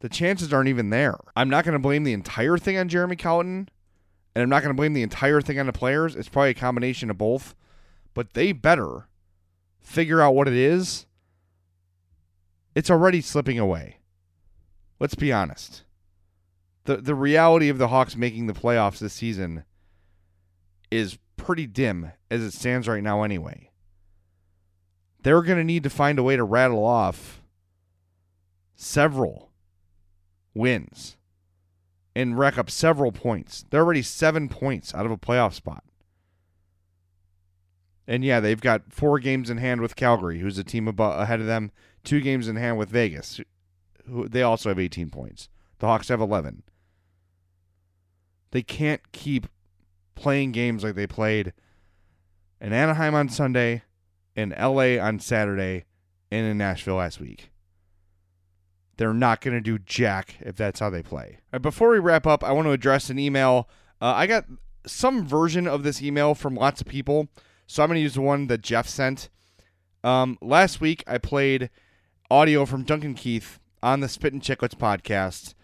The 0.00 0.08
chances 0.08 0.52
aren't 0.52 0.68
even 0.68 0.90
there. 0.90 1.16
I'm 1.36 1.48
not 1.48 1.64
going 1.64 1.74
to 1.74 1.78
blame 1.78 2.04
the 2.04 2.12
entire 2.12 2.58
thing 2.58 2.76
on 2.76 2.88
Jeremy 2.88 3.16
Colliton 3.16 3.68
and 4.34 4.42
I'm 4.42 4.48
not 4.48 4.62
going 4.62 4.74
to 4.74 4.80
blame 4.80 4.92
the 4.92 5.02
entire 5.02 5.40
thing 5.40 5.58
on 5.58 5.66
the 5.66 5.72
players. 5.72 6.14
It's 6.14 6.28
probably 6.28 6.50
a 6.50 6.54
combination 6.54 7.10
of 7.10 7.18
both. 7.18 7.54
But 8.14 8.34
they 8.34 8.52
better 8.52 9.08
figure 9.80 10.20
out 10.20 10.34
what 10.34 10.48
it 10.48 10.54
is. 10.54 11.06
It's 12.74 12.90
already 12.90 13.20
slipping 13.20 13.58
away. 13.58 13.98
Let's 14.98 15.14
be 15.14 15.32
honest. 15.32 15.84
The 16.84 16.98
the 16.98 17.14
reality 17.14 17.68
of 17.68 17.78
the 17.78 17.88
Hawks 17.88 18.16
making 18.16 18.46
the 18.46 18.52
playoffs 18.52 18.98
this 18.98 19.14
season 19.14 19.64
is 20.90 21.18
pretty 21.36 21.66
dim 21.66 22.12
as 22.30 22.42
it 22.42 22.52
stands 22.52 22.86
right 22.88 23.02
now 23.02 23.22
anyway. 23.22 23.70
They're 25.22 25.42
going 25.42 25.58
to 25.58 25.64
need 25.64 25.82
to 25.82 25.90
find 25.90 26.18
a 26.18 26.22
way 26.22 26.36
to 26.36 26.44
rattle 26.44 26.84
off 26.84 27.42
several 28.74 29.50
wins 30.54 31.16
and 32.14 32.38
rack 32.38 32.58
up 32.58 32.70
several 32.70 33.12
points. 33.12 33.64
They're 33.70 33.82
already 33.82 34.02
seven 34.02 34.48
points 34.48 34.94
out 34.94 35.06
of 35.06 35.12
a 35.12 35.16
playoff 35.16 35.54
spot. 35.54 35.84
And 38.06 38.24
yeah, 38.24 38.40
they've 38.40 38.60
got 38.60 38.92
four 38.92 39.20
games 39.20 39.50
in 39.50 39.58
hand 39.58 39.80
with 39.80 39.94
Calgary, 39.94 40.40
who's 40.40 40.58
a 40.58 40.64
team 40.64 40.88
above, 40.88 41.20
ahead 41.20 41.40
of 41.40 41.46
them, 41.46 41.70
two 42.02 42.20
games 42.20 42.48
in 42.48 42.56
hand 42.56 42.76
with 42.76 42.88
Vegas, 42.88 43.40
who 44.08 44.28
they 44.28 44.42
also 44.42 44.68
have 44.68 44.80
18 44.80 45.10
points. 45.10 45.48
The 45.78 45.86
Hawks 45.86 46.08
have 46.08 46.20
11. 46.20 46.64
They 48.50 48.62
can't 48.62 49.12
keep 49.12 49.46
playing 50.16 50.52
games 50.52 50.82
like 50.82 50.96
they 50.96 51.06
played 51.06 51.52
in 52.60 52.72
Anaheim 52.72 53.14
on 53.14 53.28
Sunday, 53.28 53.82
in 54.34 54.54
LA 54.58 54.98
on 54.98 55.20
Saturday, 55.20 55.84
and 56.30 56.46
in 56.46 56.58
Nashville 56.58 56.96
last 56.96 57.20
week. 57.20 57.49
They're 59.00 59.14
not 59.14 59.40
going 59.40 59.54
to 59.54 59.62
do 59.62 59.78
jack 59.78 60.34
if 60.40 60.56
that's 60.56 60.78
how 60.78 60.90
they 60.90 61.02
play. 61.02 61.38
Right, 61.54 61.62
before 61.62 61.88
we 61.88 61.98
wrap 61.98 62.26
up, 62.26 62.44
I 62.44 62.52
want 62.52 62.66
to 62.66 62.72
address 62.72 63.08
an 63.08 63.18
email. 63.18 63.66
Uh, 63.98 64.12
I 64.14 64.26
got 64.26 64.44
some 64.86 65.26
version 65.26 65.66
of 65.66 65.84
this 65.84 66.02
email 66.02 66.34
from 66.34 66.54
lots 66.54 66.82
of 66.82 66.86
people, 66.86 67.28
so 67.66 67.82
I'm 67.82 67.88
going 67.88 67.96
to 67.96 68.02
use 68.02 68.12
the 68.12 68.20
one 68.20 68.48
that 68.48 68.60
Jeff 68.60 68.86
sent. 68.86 69.30
Um, 70.04 70.36
last 70.42 70.82
week, 70.82 71.02
I 71.06 71.16
played 71.16 71.70
audio 72.30 72.66
from 72.66 72.84
Duncan 72.84 73.14
Keith 73.14 73.58
on 73.82 74.00
the 74.00 74.08
Spit 74.08 74.34
and 74.34 74.42
Chicklets 74.42 74.74
podcast, 74.74 75.54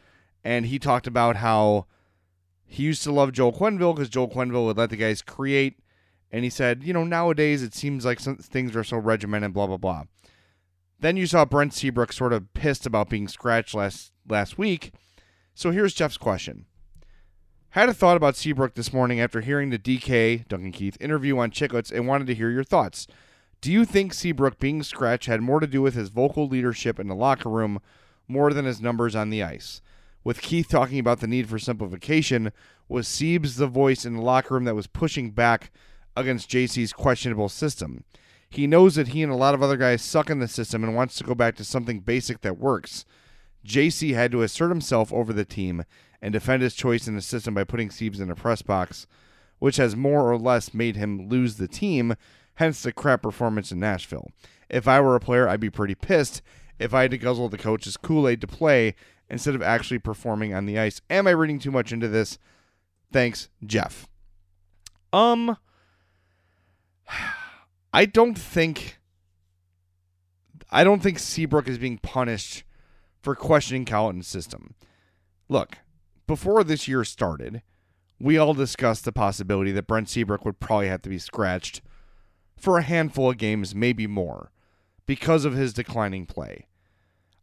and 0.42 0.64
he 0.64 0.78
talked 0.78 1.06
about 1.06 1.36
how 1.36 1.84
he 2.64 2.84
used 2.84 3.02
to 3.02 3.12
love 3.12 3.32
Joel 3.32 3.52
Quenneville 3.52 3.94
because 3.94 4.08
Joel 4.08 4.30
Quenneville 4.30 4.64
would 4.64 4.78
let 4.78 4.88
the 4.88 4.96
guys 4.96 5.20
create. 5.20 5.80
And 6.32 6.42
he 6.42 6.48
said, 6.48 6.82
you 6.84 6.94
know, 6.94 7.04
nowadays 7.04 7.62
it 7.62 7.74
seems 7.74 8.06
like 8.06 8.18
some 8.18 8.38
things 8.38 8.74
are 8.74 8.82
so 8.82 8.96
regimented, 8.96 9.52
blah, 9.52 9.66
blah, 9.66 9.76
blah. 9.76 10.04
Then 10.98 11.16
you 11.16 11.26
saw 11.26 11.44
Brent 11.44 11.74
Seabrook 11.74 12.12
sort 12.12 12.32
of 12.32 12.52
pissed 12.54 12.86
about 12.86 13.10
being 13.10 13.28
scratched 13.28 13.74
last 13.74 14.12
last 14.28 14.58
week. 14.58 14.92
So 15.54 15.70
here's 15.70 15.94
Jeff's 15.94 16.16
question. 16.16 16.66
Had 17.70 17.88
a 17.90 17.94
thought 17.94 18.16
about 18.16 18.36
Seabrook 18.36 18.74
this 18.74 18.92
morning 18.92 19.20
after 19.20 19.42
hearing 19.42 19.68
the 19.68 19.78
DK, 19.78 20.48
Duncan 20.48 20.72
Keith, 20.72 20.96
interview 21.00 21.36
on 21.38 21.50
Chicklets 21.50 21.92
and 21.92 22.06
wanted 22.06 22.26
to 22.28 22.34
hear 22.34 22.50
your 22.50 22.64
thoughts. 22.64 23.06
Do 23.60 23.70
you 23.70 23.84
think 23.84 24.14
Seabrook 24.14 24.58
being 24.58 24.82
scratched 24.82 25.26
had 25.26 25.42
more 25.42 25.60
to 25.60 25.66
do 25.66 25.82
with 25.82 25.94
his 25.94 26.08
vocal 26.08 26.48
leadership 26.48 26.98
in 26.98 27.08
the 27.08 27.14
locker 27.14 27.50
room 27.50 27.80
more 28.28 28.52
than 28.52 28.64
his 28.64 28.80
numbers 28.80 29.14
on 29.14 29.28
the 29.28 29.42
ice? 29.42 29.82
With 30.24 30.42
Keith 30.42 30.68
talking 30.68 30.98
about 30.98 31.20
the 31.20 31.26
need 31.26 31.48
for 31.48 31.58
simplification, 31.58 32.52
was 32.88 33.06
Siebes 33.06 33.56
the 33.56 33.66
voice 33.66 34.04
in 34.04 34.14
the 34.14 34.22
locker 34.22 34.54
room 34.54 34.64
that 34.64 34.74
was 34.74 34.86
pushing 34.86 35.30
back 35.30 35.70
against 36.16 36.50
JC's 36.50 36.92
questionable 36.92 37.48
system? 37.48 38.04
He 38.56 38.66
knows 38.66 38.94
that 38.94 39.08
he 39.08 39.22
and 39.22 39.30
a 39.30 39.36
lot 39.36 39.52
of 39.52 39.62
other 39.62 39.76
guys 39.76 40.00
suck 40.00 40.30
in 40.30 40.38
the 40.38 40.48
system 40.48 40.82
and 40.82 40.96
wants 40.96 41.16
to 41.16 41.24
go 41.24 41.34
back 41.34 41.56
to 41.56 41.64
something 41.64 42.00
basic 42.00 42.40
that 42.40 42.56
works. 42.58 43.04
JC 43.66 44.14
had 44.14 44.32
to 44.32 44.40
assert 44.40 44.70
himself 44.70 45.12
over 45.12 45.34
the 45.34 45.44
team 45.44 45.84
and 46.22 46.32
defend 46.32 46.62
his 46.62 46.74
choice 46.74 47.06
in 47.06 47.14
the 47.14 47.20
system 47.20 47.52
by 47.52 47.64
putting 47.64 47.90
Siebes 47.90 48.18
in 48.18 48.30
a 48.30 48.34
press 48.34 48.62
box, 48.62 49.06
which 49.58 49.76
has 49.76 49.94
more 49.94 50.32
or 50.32 50.38
less 50.38 50.72
made 50.72 50.96
him 50.96 51.28
lose 51.28 51.56
the 51.56 51.68
team, 51.68 52.14
hence 52.54 52.82
the 52.82 52.92
crap 52.92 53.20
performance 53.20 53.70
in 53.72 53.78
Nashville. 53.78 54.30
If 54.70 54.88
I 54.88 55.02
were 55.02 55.16
a 55.16 55.20
player, 55.20 55.46
I'd 55.46 55.60
be 55.60 55.68
pretty 55.68 55.94
pissed 55.94 56.40
if 56.78 56.94
I 56.94 57.02
had 57.02 57.10
to 57.10 57.18
guzzle 57.18 57.50
the 57.50 57.58
coach's 57.58 57.98
Kool 57.98 58.26
Aid 58.26 58.40
to 58.40 58.46
play 58.46 58.94
instead 59.28 59.54
of 59.54 59.60
actually 59.60 59.98
performing 59.98 60.54
on 60.54 60.64
the 60.64 60.78
ice. 60.78 61.02
Am 61.10 61.26
I 61.26 61.32
reading 61.32 61.58
too 61.58 61.70
much 61.70 61.92
into 61.92 62.08
this? 62.08 62.38
Thanks, 63.12 63.50
Jeff. 63.66 64.08
Um, 65.12 65.58
I 67.96 68.04
don't 68.04 68.36
think 68.36 68.98
I 70.70 70.84
don't 70.84 71.02
think 71.02 71.18
Seabrook 71.18 71.66
is 71.66 71.78
being 71.78 71.96
punished 71.96 72.62
for 73.22 73.34
questioning 73.34 73.86
Colliton's 73.86 74.28
system. 74.28 74.74
Look, 75.48 75.78
before 76.26 76.62
this 76.62 76.86
year 76.86 77.04
started, 77.04 77.62
we 78.20 78.36
all 78.36 78.52
discussed 78.52 79.06
the 79.06 79.12
possibility 79.12 79.72
that 79.72 79.86
Brent 79.86 80.10
Seabrook 80.10 80.44
would 80.44 80.60
probably 80.60 80.88
have 80.88 81.00
to 81.02 81.08
be 81.08 81.18
scratched 81.18 81.80
for 82.58 82.76
a 82.76 82.82
handful 82.82 83.30
of 83.30 83.38
games, 83.38 83.74
maybe 83.74 84.06
more, 84.06 84.52
because 85.06 85.46
of 85.46 85.54
his 85.54 85.72
declining 85.72 86.26
play. 86.26 86.66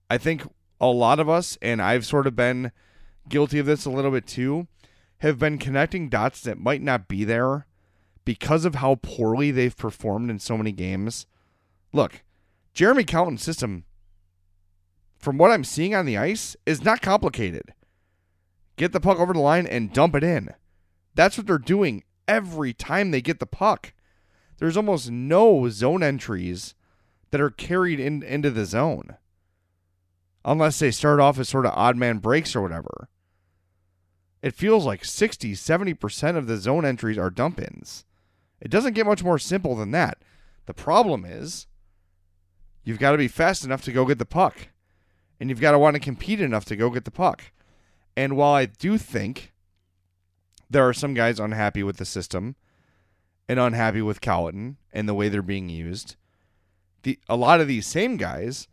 I 0.08 0.20
think 0.20 0.44
a 0.80 0.86
lot 0.86 1.20
of 1.20 1.28
us, 1.28 1.58
and 1.64 1.82
I've 1.82 2.06
sort 2.06 2.28
of 2.28 2.36
been 2.36 2.72
guilty 3.28 3.58
of 3.58 3.66
this 3.66 3.86
a 3.86 3.90
little 3.90 4.12
bit 4.12 4.28
too, 4.28 4.68
have 5.18 5.40
been 5.40 5.58
connecting 5.58 6.10
dots 6.10 6.42
that 6.42 6.60
might 6.60 6.84
not 6.84 7.08
be 7.08 7.24
there 7.24 7.66
because 8.26 8.66
of 8.66 8.76
how 8.76 8.96
poorly 8.96 9.52
they've 9.52 9.76
performed 9.76 10.30
in 10.30 10.40
so 10.40 10.58
many 10.58 10.72
games. 10.72 11.26
Look, 11.92 12.24
Jeremy 12.74 13.04
Colliton's 13.04 13.44
system, 13.44 13.86
from 15.18 15.38
what 15.38 15.52
I'm 15.52 15.64
seeing 15.64 15.94
on 15.94 16.06
the 16.06 16.18
ice, 16.18 16.56
is 16.66 16.84
not 16.84 17.02
complicated. 17.02 17.74
Get 18.76 18.92
the 18.92 19.00
puck 19.00 19.20
over 19.20 19.34
the 19.34 19.40
line 19.40 19.68
and 19.68 19.94
dump 19.94 20.16
it 20.16 20.24
in. 20.24 20.50
That's 21.16 21.38
what 21.38 21.46
they're 21.46 21.58
doing 21.58 22.04
every 22.28 22.74
time 22.74 23.12
they 23.12 23.22
get 23.22 23.40
the 23.40 23.46
puck. 23.46 23.94
There's 24.58 24.78
almost 24.78 25.12
no 25.12 25.70
zone 25.70 26.02
entries 26.02 26.74
that 27.32 27.42
are 27.42 27.50
carried 27.50 28.00
in, 28.00 28.24
into 28.24 28.50
the 28.50 28.66
zone. 28.66 29.18
Unless 30.46 30.80
they 30.80 30.92
start 30.92 31.20
off 31.20 31.40
as 31.40 31.50
sort 31.50 31.66
of 31.66 31.74
odd 31.76 31.98
man 31.98 32.18
breaks 32.18 32.56
or 32.56 32.62
whatever. 32.62 33.10
It 34.42 34.56
feels 34.56 34.86
like 34.86 35.06
60, 35.06 35.54
70% 35.54 36.36
of 36.36 36.48
the 36.48 36.58
zone 36.58 36.84
entries 36.86 37.18
are 37.18 37.30
dump 37.30 37.62
ins. 37.62 38.04
It 38.64 38.72
doesn't 38.72 38.94
get 38.94 39.06
much 39.06 39.24
more 39.24 39.38
simple 39.38 39.76
than 39.76 39.92
that. 39.92 40.20
The 40.68 40.74
problem 40.74 41.26
is 41.26 41.68
you've 42.86 42.98
got 42.98 43.12
to 43.12 43.18
be 43.18 43.28
fast 43.28 43.66
enough 43.66 43.84
to 43.84 43.92
go 43.92 44.06
get 44.06 44.20
the 44.20 44.26
puck. 44.26 44.70
And 45.40 45.50
you've 45.50 45.60
got 45.60 45.74
to 45.74 45.80
want 45.80 45.96
to 45.96 46.00
compete 46.00 46.40
enough 46.40 46.64
to 46.66 46.78
go 46.78 46.90
get 46.90 47.04
the 47.04 47.12
puck. 47.12 47.44
And 48.16 48.38
while 48.38 48.54
I 48.54 48.66
do 48.66 48.98
think 48.98 49.52
there 50.70 50.88
are 50.88 50.94
some 50.94 51.14
guys 51.14 51.42
unhappy 51.42 51.84
with 51.84 51.98
the 51.98 52.06
system 52.06 52.56
and 53.50 53.60
unhappy 53.60 54.02
with 54.02 54.22
Colliton 54.22 54.78
and 54.94 55.10
the 55.10 55.14
way 55.14 55.28
they're 55.28 55.42
being 55.42 55.68
used, 55.68 56.16
the 57.02 57.20
a 57.28 57.36
lot 57.36 57.60
of 57.60 57.68
these 57.68 57.86
same 57.86 58.16
guys 58.16 58.70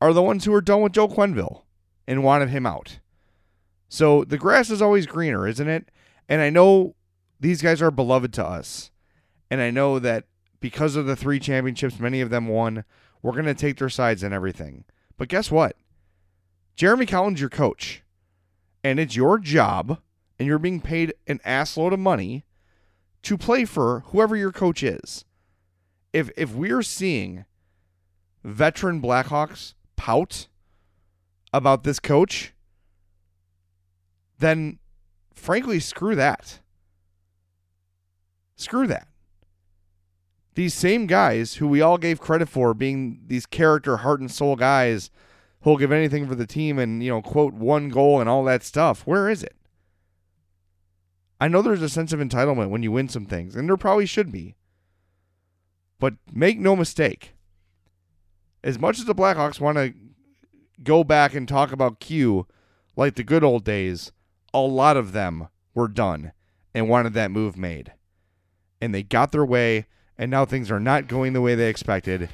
are 0.00 0.12
the 0.12 0.22
ones 0.22 0.44
who 0.44 0.54
are 0.54 0.60
done 0.60 0.82
with 0.82 0.92
Joe 0.92 1.06
Quenneville 1.06 1.62
and 2.08 2.24
wanted 2.24 2.48
him 2.48 2.66
out. 2.66 2.98
So 3.88 4.24
the 4.24 4.38
grass 4.38 4.68
is 4.68 4.82
always 4.82 5.06
greener, 5.06 5.46
isn't 5.46 5.68
it? 5.68 5.90
And 6.28 6.42
I 6.42 6.50
know 6.50 6.96
these 7.38 7.62
guys 7.62 7.80
are 7.80 7.92
beloved 7.92 8.32
to 8.34 8.44
us. 8.44 8.90
And 9.50 9.60
I 9.60 9.70
know 9.70 9.98
that 9.98 10.24
because 10.60 10.96
of 10.96 11.06
the 11.06 11.16
three 11.16 11.38
championships 11.38 11.98
many 11.98 12.20
of 12.20 12.30
them 12.30 12.48
won, 12.48 12.84
we're 13.22 13.32
going 13.32 13.44
to 13.46 13.54
take 13.54 13.78
their 13.78 13.88
sides 13.88 14.22
and 14.22 14.34
everything. 14.34 14.84
But 15.16 15.28
guess 15.28 15.50
what? 15.50 15.76
Jeremy 16.76 17.06
Colliton's 17.06 17.40
your 17.40 17.48
coach. 17.48 18.02
And 18.84 19.00
it's 19.00 19.16
your 19.16 19.38
job, 19.38 19.98
and 20.38 20.46
you're 20.46 20.58
being 20.58 20.80
paid 20.80 21.12
an 21.26 21.40
assload 21.44 21.92
of 21.92 21.98
money 21.98 22.44
to 23.22 23.36
play 23.36 23.64
for 23.64 24.04
whoever 24.06 24.36
your 24.36 24.52
coach 24.52 24.82
is. 24.84 25.24
If 26.12 26.30
if 26.36 26.54
we're 26.54 26.82
seeing 26.82 27.44
veteran 28.44 29.02
Blackhawks 29.02 29.74
pout 29.96 30.46
about 31.52 31.82
this 31.82 31.98
coach, 31.98 32.54
then 34.38 34.78
frankly, 35.34 35.80
screw 35.80 36.14
that. 36.14 36.60
Screw 38.56 38.86
that 38.86 39.07
these 40.58 40.74
same 40.74 41.06
guys 41.06 41.54
who 41.54 41.68
we 41.68 41.80
all 41.80 41.98
gave 41.98 42.20
credit 42.20 42.48
for 42.48 42.74
being 42.74 43.20
these 43.28 43.46
character, 43.46 43.98
heart 43.98 44.18
and 44.18 44.28
soul 44.28 44.56
guys 44.56 45.08
who'll 45.60 45.76
give 45.76 45.92
anything 45.92 46.26
for 46.26 46.34
the 46.34 46.48
team 46.48 46.80
and, 46.80 47.00
you 47.00 47.08
know, 47.08 47.22
quote, 47.22 47.54
one 47.54 47.88
goal 47.90 48.18
and 48.18 48.28
all 48.28 48.42
that 48.42 48.64
stuff, 48.64 49.06
where 49.06 49.28
is 49.28 49.44
it? 49.44 49.54
I 51.40 51.46
know 51.46 51.62
there's 51.62 51.80
a 51.80 51.88
sense 51.88 52.12
of 52.12 52.18
entitlement 52.18 52.70
when 52.70 52.82
you 52.82 52.90
win 52.90 53.08
some 53.08 53.24
things, 53.24 53.54
and 53.54 53.68
there 53.68 53.76
probably 53.76 54.04
should 54.04 54.32
be. 54.32 54.56
But 56.00 56.14
make 56.32 56.58
no 56.58 56.74
mistake, 56.74 57.36
as 58.64 58.80
much 58.80 58.98
as 58.98 59.04
the 59.04 59.14
Blackhawks 59.14 59.60
want 59.60 59.78
to 59.78 59.94
go 60.82 61.04
back 61.04 61.36
and 61.36 61.46
talk 61.46 61.70
about 61.70 62.00
Q 62.00 62.48
like 62.96 63.14
the 63.14 63.22
good 63.22 63.44
old 63.44 63.62
days, 63.62 64.10
a 64.52 64.58
lot 64.58 64.96
of 64.96 65.12
them 65.12 65.46
were 65.72 65.86
done 65.86 66.32
and 66.74 66.88
wanted 66.88 67.14
that 67.14 67.30
move 67.30 67.56
made. 67.56 67.92
And 68.80 68.92
they 68.92 69.04
got 69.04 69.30
their 69.30 69.46
way 69.46 69.86
and 70.18 70.30
now 70.30 70.44
things 70.44 70.70
are 70.70 70.80
not 70.80 71.06
going 71.08 71.32
the 71.32 71.40
way 71.40 71.54
they 71.54 71.68
expected. 71.68 72.28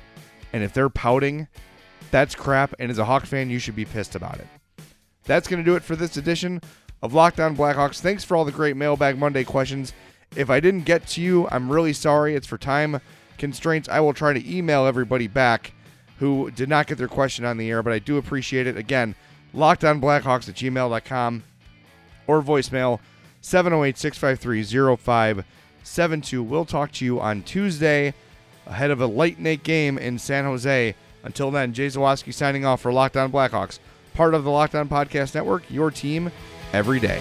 And 0.52 0.62
if 0.62 0.72
they're 0.72 0.88
pouting, 0.88 1.48
that's 2.10 2.34
crap. 2.34 2.74
And 2.78 2.90
as 2.90 2.98
a 2.98 3.04
Hawk 3.04 3.26
fan, 3.26 3.50
you 3.50 3.58
should 3.58 3.76
be 3.76 3.84
pissed 3.84 4.14
about 4.14 4.38
it. 4.38 4.46
That's 5.24 5.48
going 5.48 5.62
to 5.62 5.68
do 5.68 5.76
it 5.76 5.82
for 5.82 5.96
this 5.96 6.16
edition 6.16 6.60
of 7.02 7.14
Locked 7.14 7.40
On 7.40 7.56
Blackhawks. 7.56 8.00
Thanks 8.00 8.24
for 8.24 8.36
all 8.36 8.44
the 8.44 8.52
great 8.52 8.76
Mailbag 8.76 9.18
Monday 9.18 9.44
questions. 9.44 9.92
If 10.36 10.50
I 10.50 10.60
didn't 10.60 10.84
get 10.84 11.06
to 11.08 11.20
you, 11.20 11.48
I'm 11.50 11.70
really 11.70 11.92
sorry. 11.92 12.34
It's 12.34 12.46
for 12.46 12.58
time 12.58 13.00
constraints. 13.38 13.88
I 13.88 14.00
will 14.00 14.14
try 14.14 14.32
to 14.32 14.56
email 14.56 14.86
everybody 14.86 15.26
back 15.26 15.72
who 16.18 16.50
did 16.50 16.68
not 16.68 16.86
get 16.86 16.98
their 16.98 17.08
question 17.08 17.44
on 17.44 17.56
the 17.56 17.70
air, 17.70 17.82
but 17.82 17.92
I 17.92 17.98
do 17.98 18.16
appreciate 18.16 18.66
it. 18.66 18.76
Again, 18.76 19.14
lockedonblackhawks 19.54 20.48
at 20.48 20.54
gmail.com 20.54 21.44
or 22.26 22.42
voicemail 22.42 23.00
708 23.40 23.98
653 23.98 24.62
7 25.84 26.20
2. 26.20 26.42
We'll 26.42 26.64
talk 26.64 26.90
to 26.92 27.04
you 27.04 27.20
on 27.20 27.42
Tuesday 27.42 28.14
ahead 28.66 28.90
of 28.90 29.00
a 29.00 29.06
late 29.06 29.38
night 29.38 29.62
game 29.62 29.96
in 29.98 30.18
San 30.18 30.44
Jose. 30.44 30.94
Until 31.22 31.50
then, 31.50 31.72
Jay 31.72 31.86
Zawaski 31.86 32.34
signing 32.34 32.64
off 32.64 32.80
for 32.80 32.92
Locked 32.92 33.16
On 33.16 33.30
Blackhawks 33.30 33.78
part 34.14 34.34
of 34.34 34.44
the 34.44 34.50
Locked 34.50 34.74
On 34.74 34.88
Podcast 34.88 35.34
Network, 35.34 35.68
your 35.70 35.90
team 35.90 36.30
every 36.72 37.00
day. 37.00 37.20